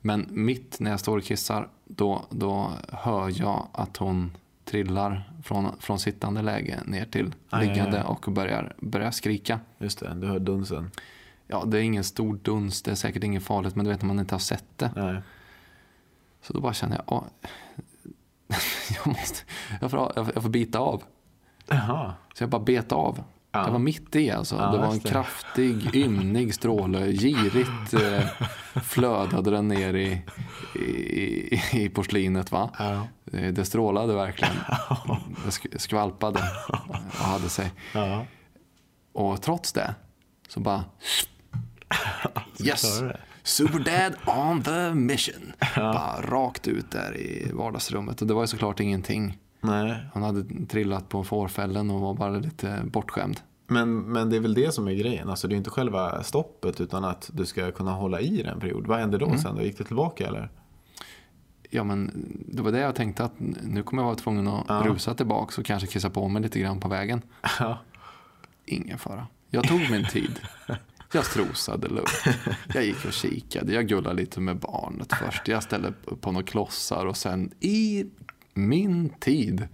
[0.00, 4.36] Men mitt när jag står och kissar, då, då hör jag att hon
[4.70, 8.04] trillar från, från sittande läge ner till Aj, aj, liggande aj.
[8.06, 9.60] och börjar, börjar skrika.
[9.78, 10.90] Just det, du hör dunsen.
[11.46, 14.06] Ja, det är ingen stor duns, det är säkert inget farligt, men du vet när
[14.06, 14.92] man inte har sett det.
[14.96, 15.22] Nej.
[16.42, 17.24] Så då bara känner jag, åh,
[18.96, 19.38] jag, måste,
[19.80, 21.02] jag, får, jag får- bita av.
[21.68, 22.14] Jaha.
[22.34, 23.22] Så jag bara bet av.
[23.52, 23.64] Ja.
[23.64, 24.56] Det var mitt i alltså.
[24.56, 25.08] Ja, det var en det.
[25.08, 27.12] kraftig, ymnig stråle.
[27.12, 28.24] Girigt eh,
[28.82, 30.22] flödade den ner i,
[30.78, 32.52] i, i porslinet.
[32.52, 32.70] Va?
[32.78, 33.06] Ja.
[33.38, 34.54] Eh, Det strålade verkligen.
[35.44, 36.40] Det sk- skvalpade
[37.08, 37.72] och hade sig.
[39.12, 39.94] Och trots det
[40.48, 40.84] så bara...
[42.64, 43.00] Yes!
[43.42, 45.52] Superdad on the mission.
[45.76, 48.20] Bara rakt ut där i vardagsrummet.
[48.22, 49.38] Och det var ju såklart ingenting.
[49.60, 49.96] Nej.
[50.14, 53.40] Han hade trillat på fårfällen och var bara lite bortskämd.
[53.66, 55.28] Men, men det är väl det som är grejen.
[55.28, 58.86] Alltså det är inte själva stoppet utan att du ska kunna hålla i den period.
[58.86, 59.56] Vad hände då sen?
[59.56, 60.50] Då gick det tillbaka eller?
[61.70, 62.10] Ja, men
[62.48, 64.82] det var det jag tänkte att nu kommer jag vara tvungen att Ja.
[64.86, 67.22] rusa tillbaka och kanske kissa på mig lite grann på vägen.
[67.58, 67.78] Ja.
[68.66, 69.26] Ingen fara.
[69.50, 70.40] Jag tog min tid.
[71.12, 72.24] Jag strosade lugnt.
[72.74, 73.72] Jag gick och kikade.
[73.72, 75.48] Jag gullade lite med barnet först.
[75.48, 78.06] Jag ställde på några klossar och sen i
[78.68, 79.68] min tid.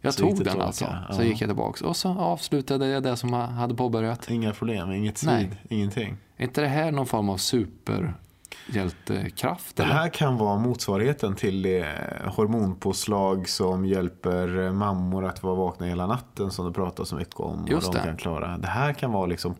[0.00, 0.84] Jag Så tog den tillbaka, alltså.
[1.08, 1.14] ja.
[1.14, 4.30] Så gick jag tillbaka och så avslutade jag det som jag hade påbörjat.
[4.30, 5.44] Inga problem, inget Nej.
[5.44, 6.16] svid, ingenting.
[6.36, 9.76] Är inte det här någon form av superhjältekraft?
[9.76, 9.92] Det eller?
[9.94, 11.86] här kan vara motsvarigheten till det
[12.26, 17.66] hormonpåslag som hjälper mammor att vara vakna hela natten som du pratar så mycket om.
[17.70, 18.06] Just och de det.
[18.06, 18.58] kan klara.
[18.58, 19.54] Det här kan vara liksom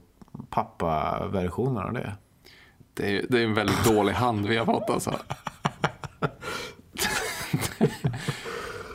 [0.51, 2.13] pappa-versionen av det.
[2.95, 5.15] Det är, det är en väldigt dålig hand vi har fått alltså.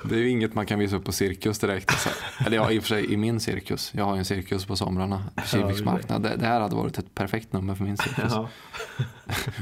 [0.10, 2.00] Det är ju inget man kan visa upp på cirkus direkt.
[2.00, 2.10] Så.
[2.46, 3.91] Eller ja, i och för sig i min cirkus.
[3.96, 5.24] Jag har ju en cirkus på somrarna.
[5.46, 6.24] Kiviks marknad.
[6.24, 8.32] Det, det här hade varit ett perfekt nummer för min cirkus.
[8.32, 8.50] Ja.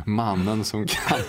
[0.05, 1.19] Mannen som kan...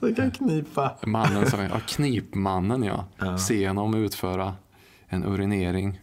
[0.00, 0.96] Jag kan knipa.
[1.06, 1.60] Mannen som...
[1.60, 3.04] Ja, knipmannen ja.
[3.18, 3.38] Ja.
[3.38, 4.54] Se honom utföra
[5.08, 6.00] en urinering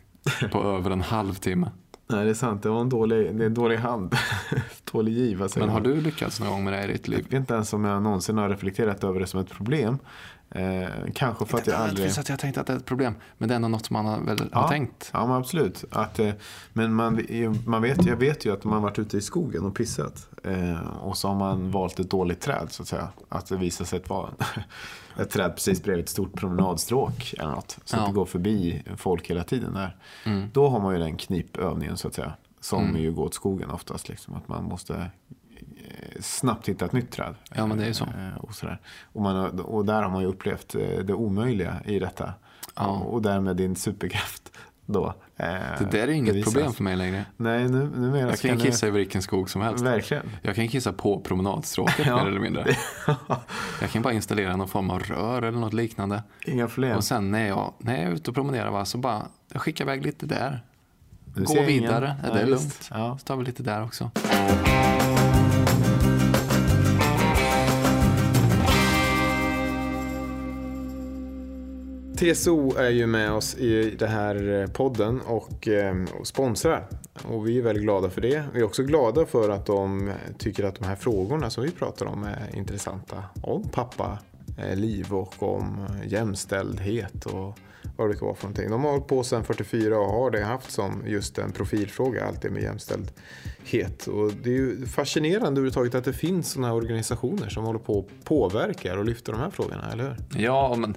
[0.51, 1.71] på över en halvtimme.
[2.07, 2.63] Nej, det är sant.
[2.63, 4.15] Det var en dålig, det är en dålig hand.
[4.91, 5.49] dålig giva.
[5.49, 7.23] säger Men har du lyckats någon gång med det här i ditt Jag liv?
[7.23, 9.97] vet inte ens om jag någonsin har reflekterat över det som ett problem.
[10.55, 12.07] Eh, kanske för att jag aldrig...
[12.07, 13.15] inte att jag tänkte att det är ett problem.
[13.37, 15.09] Men det är ändå något som man har, väl, har tänkt.
[15.13, 15.83] Ja, men absolut.
[15.91, 16.31] Att, eh,
[16.73, 17.21] men man,
[17.65, 20.29] man vet, jag vet ju att man varit ute i skogen och pissat.
[20.43, 23.07] Eh, och så har man valt ett dåligt träd så att säga.
[23.29, 24.29] Att det visar sig att vara
[25.17, 27.77] ett träd precis bredvid ett stort promenadstråk eller något.
[27.85, 28.01] Så Ja.
[28.01, 29.97] att det går förbi folk hela tiden där.
[30.25, 30.49] Mm.
[30.53, 32.33] Då har man ju den knipövningen så att säga.
[32.61, 33.01] Som Mm.
[33.01, 34.09] ju går åt skogen oftast.
[34.09, 35.09] Liksom, att man måste
[36.19, 37.35] snabbt hitta ett nytt träd.
[37.55, 38.03] Ja, men det är så.
[38.05, 38.79] Eh, Och, sådär.
[39.13, 42.33] Och, man, har- och där har man ju upplevt eh, det omöjliga i detta.
[42.75, 42.85] Ja.
[42.87, 44.51] Och därmed din superkraft
[44.85, 45.05] då.
[45.37, 45.45] eh,
[45.79, 46.53] Det där är inget bevisas.
[46.53, 47.25] problem för mig längre.
[47.37, 49.83] Nej, nu, numera Jag kan kissa i vilken skog som helst.
[49.83, 50.29] Verkligen.
[50.41, 52.15] Jag kan kissa på promenadstråket Ja.
[52.15, 52.65] mer eller mindre.
[53.81, 56.23] Jag kan bara installera någon form av rör eller något liknande.
[56.45, 56.97] Inga problem.
[56.97, 59.21] Och sen när jag, när jag är ute och promenerar va, så bara
[59.53, 60.63] jag skickar iväg lite där.
[61.35, 62.29] Du Gå vidare, ingen.
[62.29, 62.89] ja, det är lugnt.
[62.91, 63.17] Ja.
[63.17, 64.11] Så tar vi lite där också.
[72.23, 76.87] TSO är ju med oss i den här eh, podden och, ehm, och sponsrar.
[77.23, 78.43] Och vi är väldigt glada för det.
[78.53, 82.05] Vi är också glada för att de tycker att de här frågorna som vi pratar
[82.05, 83.23] om är intressanta.
[83.41, 84.17] Om pappa,
[84.57, 87.59] eh, liv och om eh, jämställdhet och
[87.97, 88.69] vad det kan vara för någonting.
[88.69, 92.41] De har hållit på sedan 44 och har det haft som just en profilfråga, allt
[92.41, 94.07] det med jämställdhet.
[94.07, 97.99] Och det är ju fascinerande överhuvudtaget att det finns sådana här organisationer som håller på
[97.99, 100.41] och påverkar och lyfter de här frågorna, eller hur?
[100.41, 100.95] Ja, men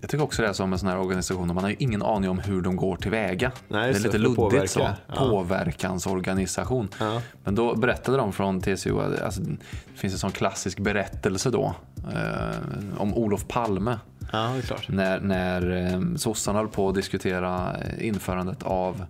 [0.00, 1.54] jag tycker också det är som med sådana här organisationer.
[1.54, 3.52] Man har ju ingen aning om hur de går tillväga.
[3.68, 4.68] Nej, det är lite luddigt påverka.
[4.68, 4.88] så.
[5.06, 5.14] Ja.
[5.14, 6.88] Påverkansorganisation.
[7.00, 7.22] Ja.
[7.44, 9.58] Men då berättade de från TCO, alltså, det
[9.94, 11.74] finns en sån klassisk berättelse då
[12.12, 12.56] eh,
[12.98, 13.98] om Olof Palme.
[14.32, 14.54] Ja.
[14.88, 19.06] När, när eh, sossarna höll på att diskutera eh, införandet av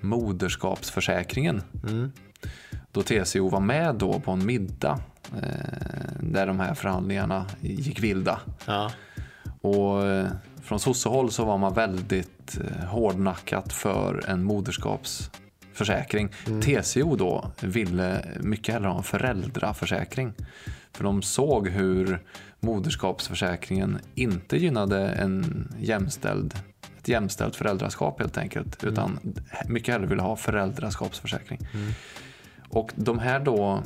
[0.00, 1.62] moderskapsförsäkringen.
[1.88, 2.12] Mm.
[2.92, 4.98] Då TCO var med då på en middag
[5.42, 5.48] eh,
[6.20, 8.40] där de här förhandlingarna gick vilda.
[8.66, 8.90] Ja.
[9.64, 10.26] Och eh,
[10.62, 16.28] från sossehåll så var man väldigt eh, hårdnackat för en moderskapsförsäkring.
[16.62, 20.32] TCO då ville mycket hellre ha en föräldraförsäkring.
[20.92, 22.22] För de såg hur
[22.60, 26.54] moderskapsförsäkringen inte gynnade en jämställd,
[26.98, 28.84] ett jämställt föräldraskap helt enkelt.
[28.84, 29.18] Utan
[29.68, 31.58] mycket hellre ville ha föräldraskapsförsäkring.
[32.68, 33.82] Och de här då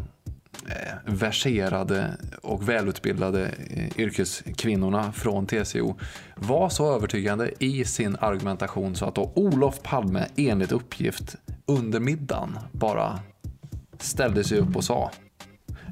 [0.67, 5.97] Eh, verserade och välutbildade eh, yrkeskvinnorna från TCO
[6.37, 12.59] var så övertygande i sin argumentation så att då Olof Palme enligt uppgift under middagen
[12.73, 13.21] bara
[13.99, 15.11] ställde sig upp och sa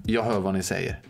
[0.04, 1.00] Jag hör vad ni säger.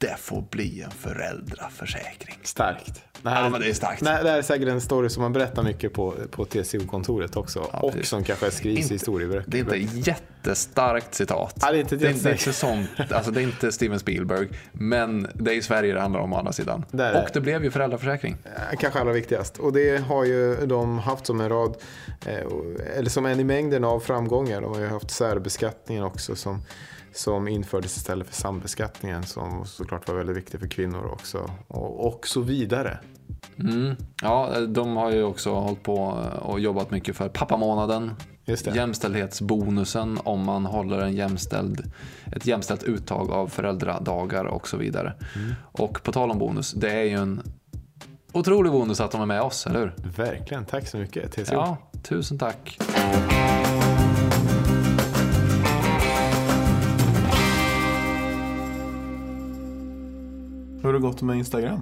[0.00, 2.38] Det får bli en föräldraförsäkring.
[2.42, 3.02] Starkt.
[3.22, 4.02] Det här, Ja, men det är starkt.
[4.02, 7.66] Nej, det här är säkert en story som man berättar mycket på, på TCO-kontoret också.
[7.72, 9.44] Ja, och som kanske skrivs i Inte- historieböcker.
[9.50, 11.54] Det är inte ett jättestarkt citat.
[11.60, 15.28] Ja, det är inte det är inte, sånt, alltså det är inte Steven Spielberg, men
[15.34, 16.84] det är i Sverige det handlar om å andra sidan.
[16.90, 17.22] Det.
[17.22, 18.36] Och det blev ju föräldraförsäkring.
[18.44, 19.58] Eh, Kanske allra viktigast.
[19.58, 21.76] Och det har ju de haft som en rad,
[22.26, 22.34] eh,
[22.96, 24.60] eller som en i mängden av framgångar.
[24.60, 26.62] De har ju haft särbeskattningen också som,
[27.12, 31.50] som infördes istället för sambeskattningen som såklart var väldigt viktig för kvinnor också.
[31.68, 32.98] Och, och så vidare.
[33.58, 33.96] Mm.
[34.22, 35.96] Ja, de har ju också hållit på
[36.42, 38.14] och jobbat mycket för pappamånaden,
[38.74, 41.92] jämställdhetsbonusen om man håller en jämställd,
[42.36, 45.14] ett jämställt uttag av föräldradagar och så vidare.
[45.36, 45.54] Mm.
[45.72, 47.42] Och på tal om bonus, det är ju en
[48.32, 49.94] otrolig bonus att de är med oss, eller hur?
[50.16, 50.64] Verkligen.
[50.64, 51.54] Tack så mycket TCO.
[51.54, 52.78] Ja, tusen tack.
[60.80, 61.80] Hur har det gått med Instagram?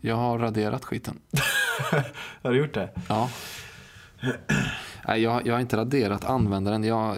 [0.00, 1.18] Jag har raderat skiten.
[2.42, 2.90] Har du gjort det?
[3.08, 3.30] Ja.
[5.08, 6.84] Nej, jag, jag har inte raderat användaren.
[6.84, 7.16] Jag,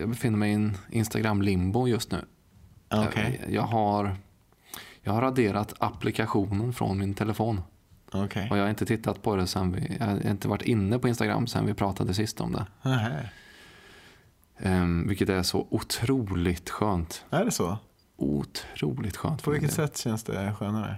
[0.00, 2.18] jag befinner mig i en Instagram-limbo just nu.
[2.90, 3.40] Okej.
[3.42, 4.16] Jag, jag, har,
[5.02, 7.60] jag har raderat applikationen från min telefon.
[8.12, 8.50] Okej.
[8.50, 11.08] Och jag har inte tittat på det sen vi, jag har inte varit inne på
[11.08, 12.66] Instagram sen vi pratade sist om det.
[14.58, 17.24] Um, vilket är så otroligt skönt.
[17.30, 17.78] Är det så?
[18.16, 19.42] Otroligt skönt.
[19.42, 20.96] På vilket sätt känns det skönare?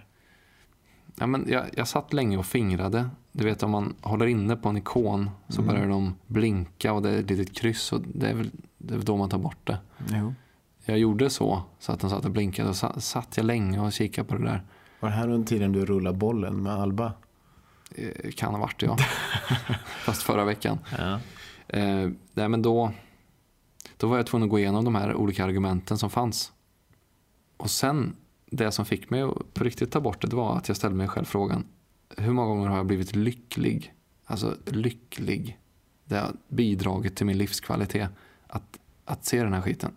[1.21, 3.11] Ja, men jag, jag satt länge och fingrade.
[3.33, 5.75] Du vet om man håller inne på en ikon så Mm.
[5.75, 8.99] börjar de blinka och det är ett litet kryss och det är väl det är
[8.99, 9.79] då man tar bort det.
[10.13, 10.35] Jo.
[10.85, 13.93] Jag gjorde så, så att de satt och blinkade och sa- satt jag länge och
[13.93, 14.63] kikade på det där.
[15.01, 17.13] Var det här under tiden du rullade bollen med Alba?
[17.95, 18.97] Eh, Kan ha varit ja.
[20.05, 20.79] Fast förra veckan.
[20.99, 21.21] Ja.
[21.69, 22.93] Eh, nej, men då,
[23.97, 26.53] då var jag tvungen att gå igenom de här olika argumenten som fanns.
[27.59, 28.17] Och sen,
[28.47, 30.97] det som fick mig att på riktigt ta bort det, det var att jag ställde
[30.97, 31.67] mig själv frågan.
[32.17, 33.95] Hur många gånger har jag blivit lycklig?
[34.25, 35.59] Alltså lycklig.
[36.05, 38.11] Det har bidragit till min livskvalitet.
[38.47, 39.91] Att, att se den här skiten.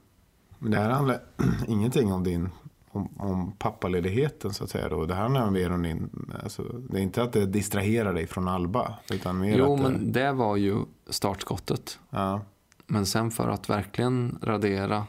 [0.60, 1.22] Men det här handlar
[1.68, 2.50] ingenting om din
[2.92, 4.90] om, om pappaledigheten så att säga.
[4.90, 5.06] Då.
[5.06, 6.10] Det här handlar mer om din,
[6.44, 9.00] alltså, det är inte att det distraherar dig från Alba.
[9.12, 10.78] Utan mer Jo, att det, men det var ju
[11.10, 12.00] startskottet.
[12.10, 12.42] ja,
[12.88, 15.06] Men sen för att verkligen radera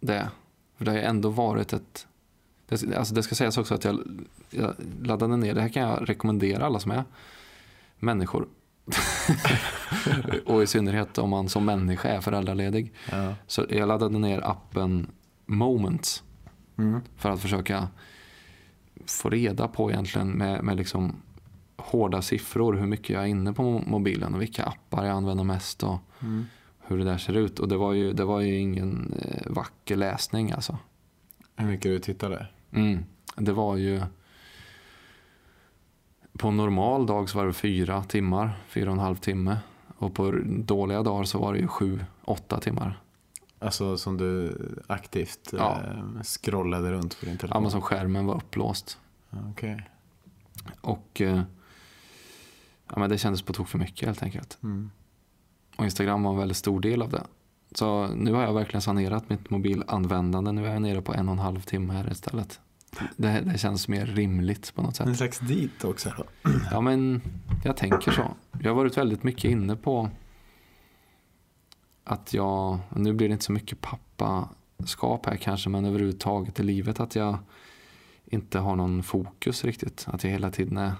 [0.00, 0.30] det.
[0.80, 2.06] För det har ju ändå varit ett...
[2.68, 4.00] Det, alltså det ska sägas också att jag,
[4.50, 7.04] jag laddade ner, det här kan jag rekommendera alla som är
[7.98, 8.48] människor.
[10.46, 12.92] och i synnerhet om man som människa är föräldraledig.
[13.10, 13.34] ja.
[13.46, 15.06] Så jag laddade ner appen
[15.46, 16.22] Moments
[16.78, 17.00] Mm.
[17.16, 17.88] för att försöka
[19.06, 21.16] få reda på egentligen med, med liksom
[21.76, 25.44] hårda siffror hur mycket jag är inne på mo- mobilen och vilka appar jag använder
[25.44, 26.46] mest och Mm.
[26.90, 27.58] Hur det där ser ut.
[27.58, 30.78] Och det var ju, det var ju ingen eh, vacker läsning alltså.
[31.56, 32.46] Hur mycket du tittade?
[32.72, 33.04] Mm.
[33.36, 34.00] Det var ju
[36.38, 39.58] på en normal dag så var det fyra timmar, fyra och en halv timme.
[39.98, 43.00] Och på dåliga dagar så var det ju sju, åtta timmar.
[43.58, 45.78] Alltså som du aktivt Ja.
[45.84, 47.62] eh, scrollade runt på din Ja, telefon?
[47.62, 48.98] men som skärmen var upplåst.
[49.30, 49.88] Ja, Okej.
[50.80, 51.40] Och eh,
[52.88, 54.58] ja, men det kändes på tok för mycket helt enkelt.
[54.62, 54.90] Mm.
[55.76, 57.22] Och Instagram var en väldigt stor del av det.
[57.74, 60.52] Så nu har jag verkligen sanerat mitt mobilanvändande.
[60.52, 62.60] Nu är jag nere på en och en halv timme här istället.
[63.16, 65.06] Det, det känns mer rimligt på något sätt.
[65.06, 66.24] En slags dit också då?
[66.70, 67.22] Ja, men
[67.64, 68.36] jag tänker så.
[68.62, 70.10] Jag har varit väldigt mycket inne på
[72.04, 77.00] att jag, nu blir det inte så mycket pappaskap här kanske, men överhuvudtaget i livet
[77.00, 77.38] att jag
[78.26, 80.04] inte har någon fokus riktigt.
[80.08, 80.92] Att jag hela tiden är,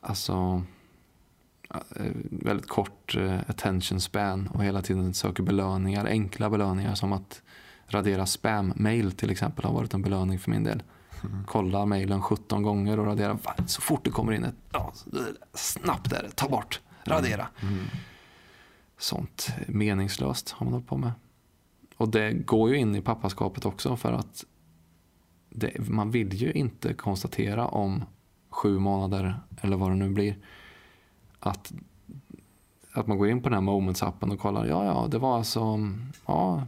[0.00, 0.62] alltså,
[2.30, 7.42] väldigt kort eh, attention span och hela tiden söker belöningar, enkla belöningar som att
[7.86, 10.82] radera spam-mail till exempel har varit en belöning för min del
[11.46, 13.54] kolla mejlen 17 gånger och radera Va?
[13.66, 14.92] så fort det kommer in ett ja,
[15.54, 17.48] snabbt är det, ta bort, radera.
[17.62, 17.84] Mm.
[18.98, 21.12] Sånt meningslöst har man hållit på med.
[21.96, 24.44] Och det går ju in i pappaskapet också för att
[25.50, 28.04] det, man vill ju inte konstatera om
[28.50, 30.36] sju månader eller vad det nu blir
[31.46, 31.72] att,
[32.92, 35.78] att man går in på den här Moments-appen och kollar, ja ja, det var alltså
[36.26, 36.66] ja,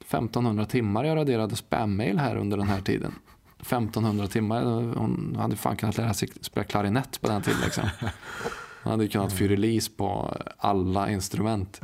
[0.00, 3.14] 1500 timmar jag raderade spam-mail här under den här tiden.
[3.60, 4.62] 1500 timmar,
[4.96, 7.60] hon hade fan kunnat lära sig spela klarinett på den tiden.
[7.64, 7.84] Liksom.
[8.82, 11.80] Hon hade kunnat release på alla instrument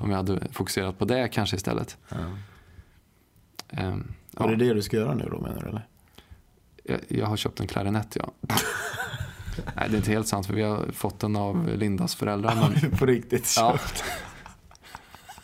[0.00, 1.96] om jag hade fokuserat på det kanske istället.
[2.08, 2.16] Ja.
[3.68, 5.86] Ehm, Var ja, det det du ska göra nu då menar du eller?
[6.84, 8.54] jag, jag har köpt en klarinett ja.
[9.76, 12.54] Nej, det är inte helt sant för vi har fått den av Lindas föräldrar.
[12.54, 13.54] Men, På riktigt?
[13.56, 13.78] ja,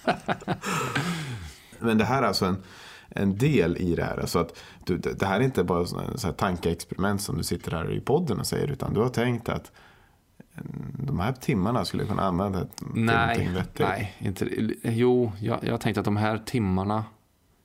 [1.78, 2.62] Men det här är alltså en,
[3.08, 4.18] en del i det här.
[4.18, 7.92] Alltså att du, det här är inte bara så här tankeexperiment som du sitter här
[7.92, 8.70] i podden och säger.
[8.70, 9.72] Utan du har tänkt att
[10.54, 13.86] mm, de här timmarna skulle jag kunna använda till någonting nej, vettigt.
[13.88, 14.48] nej, inte
[14.82, 17.04] Jo, jag, jag tänkte att de här timmarna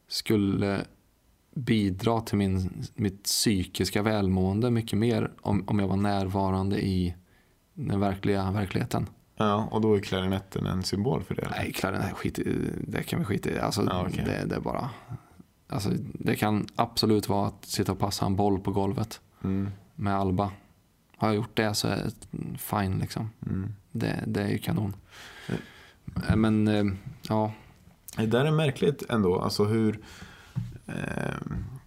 [0.08, 0.86] skulle
[1.56, 7.16] bidra till min, mitt psykiska välmående mycket mer om, om jag var närvarande i
[7.74, 9.10] den verkliga verkligheten.
[9.38, 11.42] Ja, och då är klarinetten en symbol för det?
[11.42, 11.56] eller?
[11.58, 12.40] Nej, klarinett, skit
[12.88, 13.60] det kan vi skita i.
[13.60, 14.24] Alltså, Ja, okej.
[14.26, 14.90] det, det är bara...
[15.68, 20.16] Alltså, det kan absolut vara att sitta och passa en boll på golvet Mm, med
[20.16, 20.52] Alba.
[21.18, 21.96] Har jag gjort det så är
[22.32, 23.30] det fine liksom.
[23.46, 23.74] mm.
[23.92, 24.96] Det, det är ju kanon.
[26.28, 26.84] Eh, Men eh,
[27.30, 27.52] ja,
[28.18, 29.40] Det där är märkligt ändå.
[29.40, 30.00] Alltså hur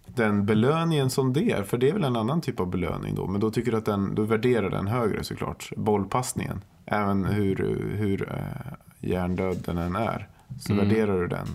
[0.05, 1.63] den belöningen som det är.
[1.63, 3.27] För det är väl en annan typ av belöning då.
[3.27, 5.71] Men då tycker du att den, du värderar den högre såklart.
[5.77, 6.61] Bollpassningen.
[6.85, 7.55] Även hur,
[7.97, 8.73] hur eh,
[9.09, 10.27] hjärndöd den än är.
[10.59, 10.87] Så Mm.
[10.87, 11.47] värderar du den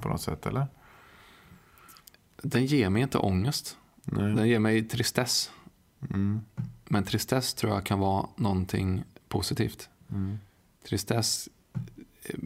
[0.00, 0.66] på något sätt eller?
[2.42, 3.76] den ger mig inte ångest.
[4.04, 4.34] Nej.
[4.34, 5.50] Den ger mig tristess.
[6.10, 6.40] Mm.
[6.84, 9.88] Men tristess tror jag kan vara någonting positivt.
[10.12, 10.38] Mm.
[10.88, 11.48] Tristess
[12.24, 12.38] eh,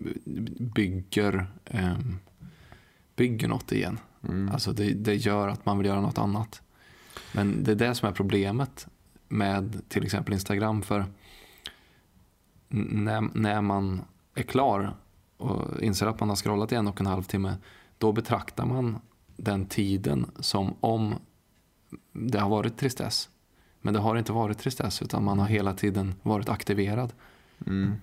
[0.61, 1.99] bygger, eh,
[3.17, 3.99] bygger något igen.
[4.23, 4.49] Mm.
[4.53, 6.63] Alltså det, det gör att man vill göra något annat.
[7.33, 8.87] Men det är det som är problemet
[9.29, 10.83] med till exempel Instagram.
[10.83, 11.05] För
[12.69, 14.01] när, när man
[14.35, 14.97] är klar
[15.37, 17.57] och inser att man har scrollat i en och en halv timme,
[17.99, 18.99] då betraktar man
[19.37, 21.15] den tiden som om
[22.13, 23.29] det har varit tristess.
[23.81, 27.13] Men det har inte varit tristess, utan man har hela tiden varit aktiverad.
[27.67, 27.95] Mm.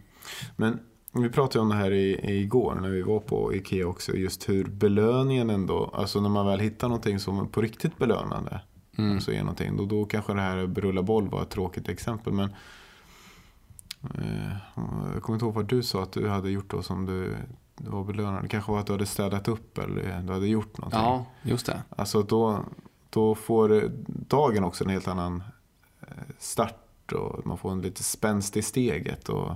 [0.55, 0.80] Men
[1.24, 4.13] vi pratade om det här i, igår när vi var på Ikea också.
[4.13, 8.61] Just hur belöningen ändå, alltså när man väl hittar någonting som är på riktigt belönande.
[8.97, 9.22] Mm.
[9.22, 9.78] Så är någonting.
[9.78, 12.34] Då, då kanske det här rulla boll var ett tråkigt exempel.
[12.34, 12.49] Men
[14.18, 14.55] eh,
[15.13, 17.36] jag kommer inte ihåg vad du sa att du hade gjort då som du,
[17.78, 18.43] du var belönad.
[18.43, 20.99] Det kanske var att du hade städat upp eller du hade gjort någonting.
[20.99, 21.82] Ja, just det.
[21.89, 22.66] Alltså då,
[23.09, 25.43] då får dagen också en helt annan
[26.01, 26.07] eh,
[26.39, 29.30] start och man får en lite spänst i steget.
[29.30, 29.51] Och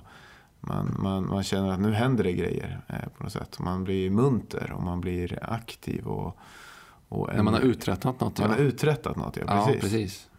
[0.59, 3.59] man, man, man känner att nu händer det grejer eh, på något sätt.
[3.59, 6.07] Man blir munter och man blir aktiv.
[6.07, 6.37] Och,
[7.09, 8.39] och en, När man har uträttat något.
[8.39, 9.81] man Ja, har uträttat något, ja, ja precis.
[9.81, 10.29] precis.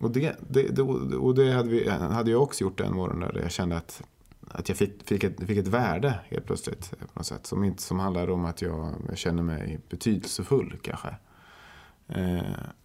[0.00, 3.42] Och det, det, det, och det hade, vi, hade jag också gjort den morgonen där
[3.42, 4.02] jag kände att,
[4.48, 6.90] att jag fick, fick, ett, fick ett värde helt plötsligt.
[6.90, 11.14] På något sätt, som, inte, som handlar om att jag, jag känner mig betydelsefull kanske.
[12.08, 12.42] Eh,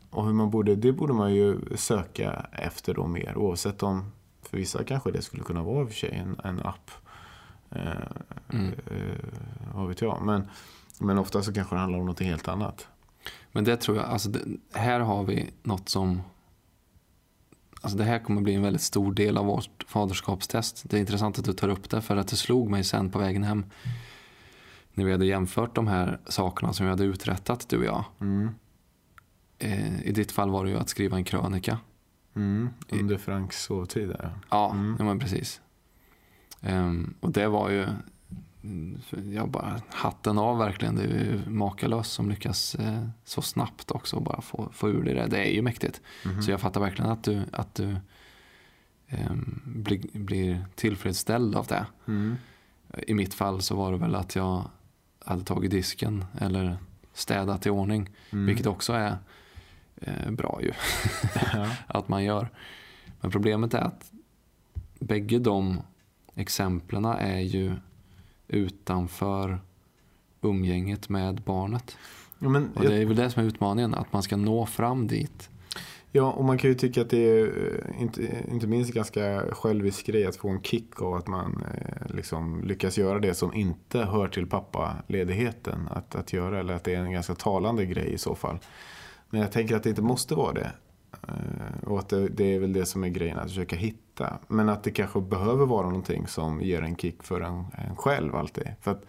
[0.09, 3.37] och hur man borde, det borde man ju söka efter då mer.
[3.37, 4.11] Oavsett om,
[4.47, 6.91] för vissa kanske det skulle kunna vara i och för sig en, en app.
[7.71, 7.91] Eh,
[8.49, 8.73] Mm.
[8.91, 9.25] eh,
[9.73, 10.21] vad vet jag.
[10.25, 10.47] Men,
[10.99, 12.87] men ofta så kanske det handlar om något helt annat.
[13.51, 14.39] Men det tror jag, alltså det,
[14.73, 16.21] här har vi något som...
[17.81, 20.89] Alltså det här kommer bli en väldigt stor del av vårt faderskapstest.
[20.89, 23.19] Det är intressant att du tar upp det för att det slog mig sen på
[23.19, 23.65] vägen hem.
[24.93, 28.03] När vi hade jämfört de här sakerna som vi hade uträttat, du och jag.
[28.21, 28.49] Mm.
[29.59, 31.77] Eh, I ditt fall var det ju att skriva en krönika.
[32.35, 32.69] Mm.
[32.89, 34.31] Under Franks sovtid där.
[34.49, 34.95] Ja, Mm.
[34.99, 35.61] ja men precis.
[36.61, 37.85] Ehm, och det var ju,
[38.63, 38.99] mm,
[39.33, 40.95] jag bara hatten av verkligen.
[40.95, 45.27] Det är ju makalöst som lyckas eh, så snabbt också bara få, få ur det.
[45.27, 46.01] Det är ju mäktigt.
[46.25, 46.41] Mhm.
[46.41, 47.95] Så jag fattar verkligen att du, att du
[49.07, 51.85] ehm, blir, blir tillfredsställd av det.
[52.07, 52.35] Mm.
[53.07, 54.69] I mitt fall så var det väl att jag
[55.25, 56.77] hade tagit disken eller
[57.13, 58.09] städat i ordning.
[58.31, 58.45] Mm.
[58.45, 59.17] Vilket också är
[60.01, 60.71] eh, bra ju
[61.53, 61.69] Ja.
[61.87, 62.49] att man gör.
[63.21, 64.11] Men problemet är att
[64.99, 65.81] bägge de
[66.35, 67.73] exemplen är ju
[68.47, 69.59] utanför
[70.41, 71.97] umgänget med barnet.
[72.39, 75.07] Ja, men, Och det är väl det som är utmaningen, att man ska nå fram
[75.07, 75.49] dit.
[76.11, 80.05] ja, och man kan ju tycka att det är eh, inte, inte minst ganska självisk
[80.05, 83.99] grej att få en kick av att man eh, liksom lyckas göra det som inte
[83.99, 86.59] hör till pappaledigheten att, att göra.
[86.59, 88.59] Eller att det är en ganska talande grej i så fall.
[89.29, 90.71] Men jag tänker att det inte måste vara det.
[91.27, 94.39] Eh, Och att det, det är väl det som är grejen, att försöka hitta.
[94.47, 98.35] Men att det kanske behöver vara någonting som ger en kick för en, en själv
[98.35, 98.67] alltid.
[98.81, 99.05] För att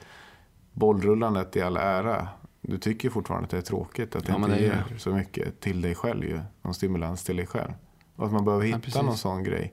[0.73, 2.29] bollrullandet i all ära,
[2.61, 4.17] du tycker fortfarande att det är tråkigt.
[4.17, 6.41] Att det Ja, inte det ger så mycket till dig själv ju.
[6.63, 7.73] Någon stimulans till dig själv.
[8.17, 9.03] Och att man behöver hitta precis.
[9.03, 9.73] någon sån grej.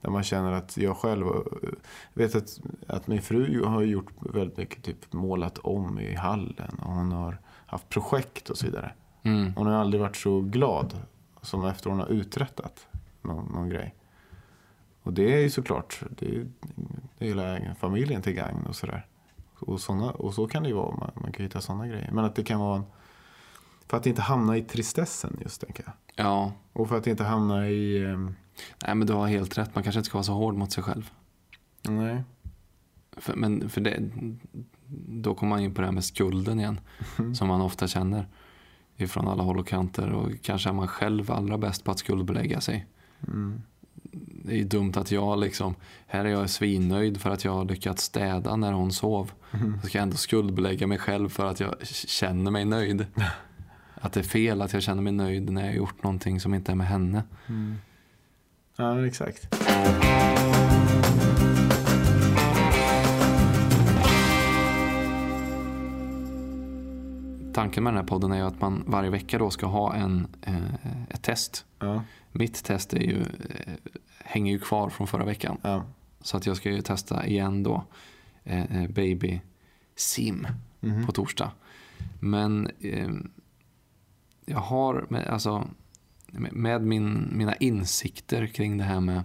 [0.00, 1.26] Där man känner att jag själv,
[2.12, 6.78] jag vet att, att min fru har gjort väldigt mycket, typ målat om i hallen.
[6.82, 8.92] Och hon har haft projekt och så vidare.
[9.22, 9.52] Mm.
[9.56, 10.94] Hon har aldrig varit så glad
[11.42, 12.86] som efter hon har uträttat
[13.22, 13.94] någon, någon grej.
[15.02, 16.46] Och det är ju såklart, det är,
[17.18, 19.06] det är hela familjen till gagn och sådär.
[19.58, 22.10] Och, såna, och så kan det ju vara, man, man kan hitta sådana grejer.
[22.12, 22.84] Men att det kan vara en,
[23.88, 26.26] för att inte hamna i tristessen just tänker jag.
[26.26, 28.34] Ja, Och för att inte hamna i, ehm,
[28.86, 29.74] nej men du har helt rätt.
[29.74, 31.10] Man kanske inte ska vara så hård mot sig själv.
[31.82, 32.22] nej.
[33.16, 34.10] För, men för det,
[35.08, 36.80] då kommer man in på det här med skulden igen.
[37.34, 38.26] Som man ofta känner.
[38.96, 40.10] Ifrån alla håll och kanter.
[40.10, 42.86] Och kanske är man själv allra bäst på att skuldbelägga sig.
[43.28, 43.62] Mm.
[44.44, 45.74] Det är ju dumt att jag liksom,
[46.06, 49.32] här är jag svinnöjd för att jag har lyckats städa när hon sov.
[49.82, 53.06] Så ska jag ändå skuldbelägga mig själv för att jag känner mig nöjd.
[53.94, 56.54] Att det är fel att jag känner mig nöjd när jag har gjort någonting som
[56.54, 57.22] inte är med henne.
[57.48, 57.76] Mm.
[58.76, 59.54] Ja, exakt.
[67.54, 70.26] Tanken med den här podden är ju att man varje vecka då ska ha en,
[70.42, 71.64] eh, ett test.
[71.78, 73.72] Ja, Mitt test är ju, eh,
[74.18, 75.58] hänger ju kvar från förra veckan.
[75.62, 75.84] ja.
[76.20, 77.84] Så att jag ska ju testa igen då.
[78.44, 79.40] Eh, eh, baby
[79.96, 80.46] sim
[80.80, 81.06] Mhm.
[81.06, 81.50] på torsdag.
[82.20, 83.10] Men eh,
[84.46, 85.68] jag har, med, alltså,
[86.52, 89.22] med- min, mina insikter kring det här med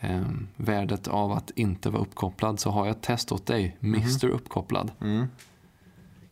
[0.00, 0.22] eh,
[0.56, 4.92] värdet av att inte vara uppkopplad så har jag ett test åt dig, Mr Uppkopplad.
[5.00, 5.26] Mm.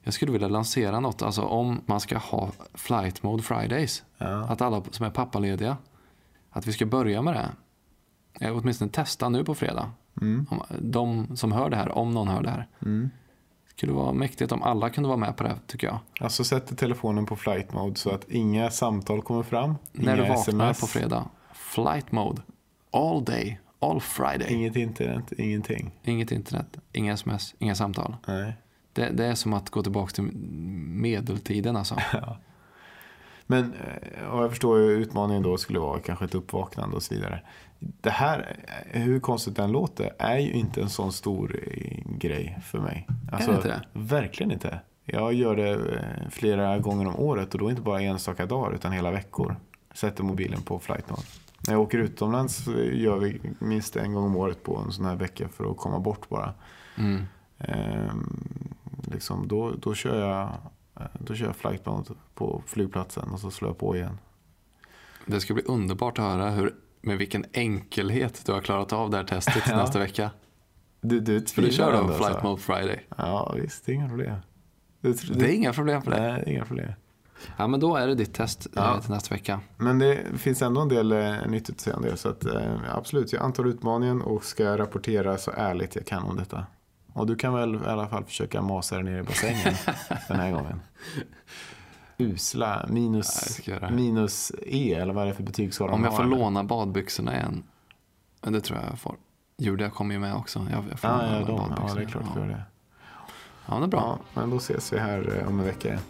[0.08, 4.04] Jag skulle vilja lansera något, alltså om man ska ha flight mode Fridays.
[4.18, 4.26] Ja.
[4.26, 5.76] Att alla som är pappalediga,
[6.50, 7.50] att vi ska börja med det.
[8.46, 9.90] Eh, Åtminstone testa nu på fredag.
[10.20, 10.46] Mm.
[10.78, 12.66] De som hör det här, om någon hör det här.
[12.82, 13.10] Mm.
[13.64, 15.98] Det skulle vara mäktigt om alla kunde vara med på det, tycker jag.
[16.20, 19.74] Alltså sätter telefonen på flight mode så att inga samtal kommer fram.
[19.92, 22.42] När du vaknar SMS, på fredag, flight mode,
[22.90, 24.52] all day, all Friday.
[24.54, 25.90] Inget internet, ingenting.
[26.04, 28.16] Inget internet, inga sms, inga samtal.
[28.26, 28.54] Nej.
[28.98, 30.24] Det, det är som att gå tillbaka till
[30.86, 31.96] medeltiden alltså.
[33.46, 37.14] Men eh, och jag förstår ju utmaningen då skulle vara kanske ett uppvaknande och så
[37.14, 37.40] vidare.
[37.78, 38.56] Det här,
[38.92, 43.06] eh, hur konstigt den låter, är ju inte en sån stor eh, grej för mig.
[43.32, 43.82] Alltså, inte det?
[43.92, 44.80] Verkligen inte.
[45.04, 45.80] Jag gör det
[46.30, 49.56] flera gånger om året och då inte bara enstaka dagar utan hela veckor.
[49.94, 51.22] Sätter mobilen på flight mode.
[51.66, 55.16] När jag åker utomlands gör vi minst en gång om året på en sån här
[55.16, 56.54] vecka för att komma bort bara.
[56.98, 57.22] Mm.
[57.58, 60.48] Ehm, liksom, då, då, kör jag,
[61.00, 64.18] eh, då kör jag flight mode på flygplatsen och så slår jag på igen.
[65.26, 69.16] Det ska bli underbart att höra hur, med vilken enkelhet du har klarat av det
[69.16, 69.76] här testet Ja.
[69.76, 70.30] nästa vecka.
[71.00, 72.42] Du, du För du kör då Flight?
[72.42, 73.06] Mode Friday.
[73.16, 73.86] Ja, visst.
[73.86, 74.36] Det är inga problem.
[75.00, 76.20] Du, du, Det är inga problem för dig.
[76.20, 76.92] Nej, inga problem.
[77.56, 79.00] Ja, men då är det ditt test eh, Ja.
[79.00, 79.60] till nästa vecka.
[79.76, 82.16] Men det finns ändå en del eh, nyttigt att säga om det.
[82.16, 86.36] Så att, eh, absolut, jag antar utmaningen och ska rapportera så ärligt jag kan om
[86.36, 86.66] detta.
[87.18, 89.74] Och du kan väl i alla fall försöka masa dig ner i bassängen
[90.28, 90.80] den här gången.
[92.18, 93.90] Usla, Ja, minus, det.
[93.90, 97.62] minus E, eller vad är det för betygsskala Om jag får låna badbyxorna igen.
[98.40, 99.16] Det tror jag jag får.
[99.58, 100.66] Julia kommer ju med också.
[100.72, 102.46] Jag, jag får Ja, låna ja, de, ja, det är klart du ja.
[102.46, 102.62] gör det.
[103.66, 104.18] ja, det är bra.
[104.34, 105.88] Ja, men då ses vi här eh, om en vecka.
[105.88, 106.00] igen.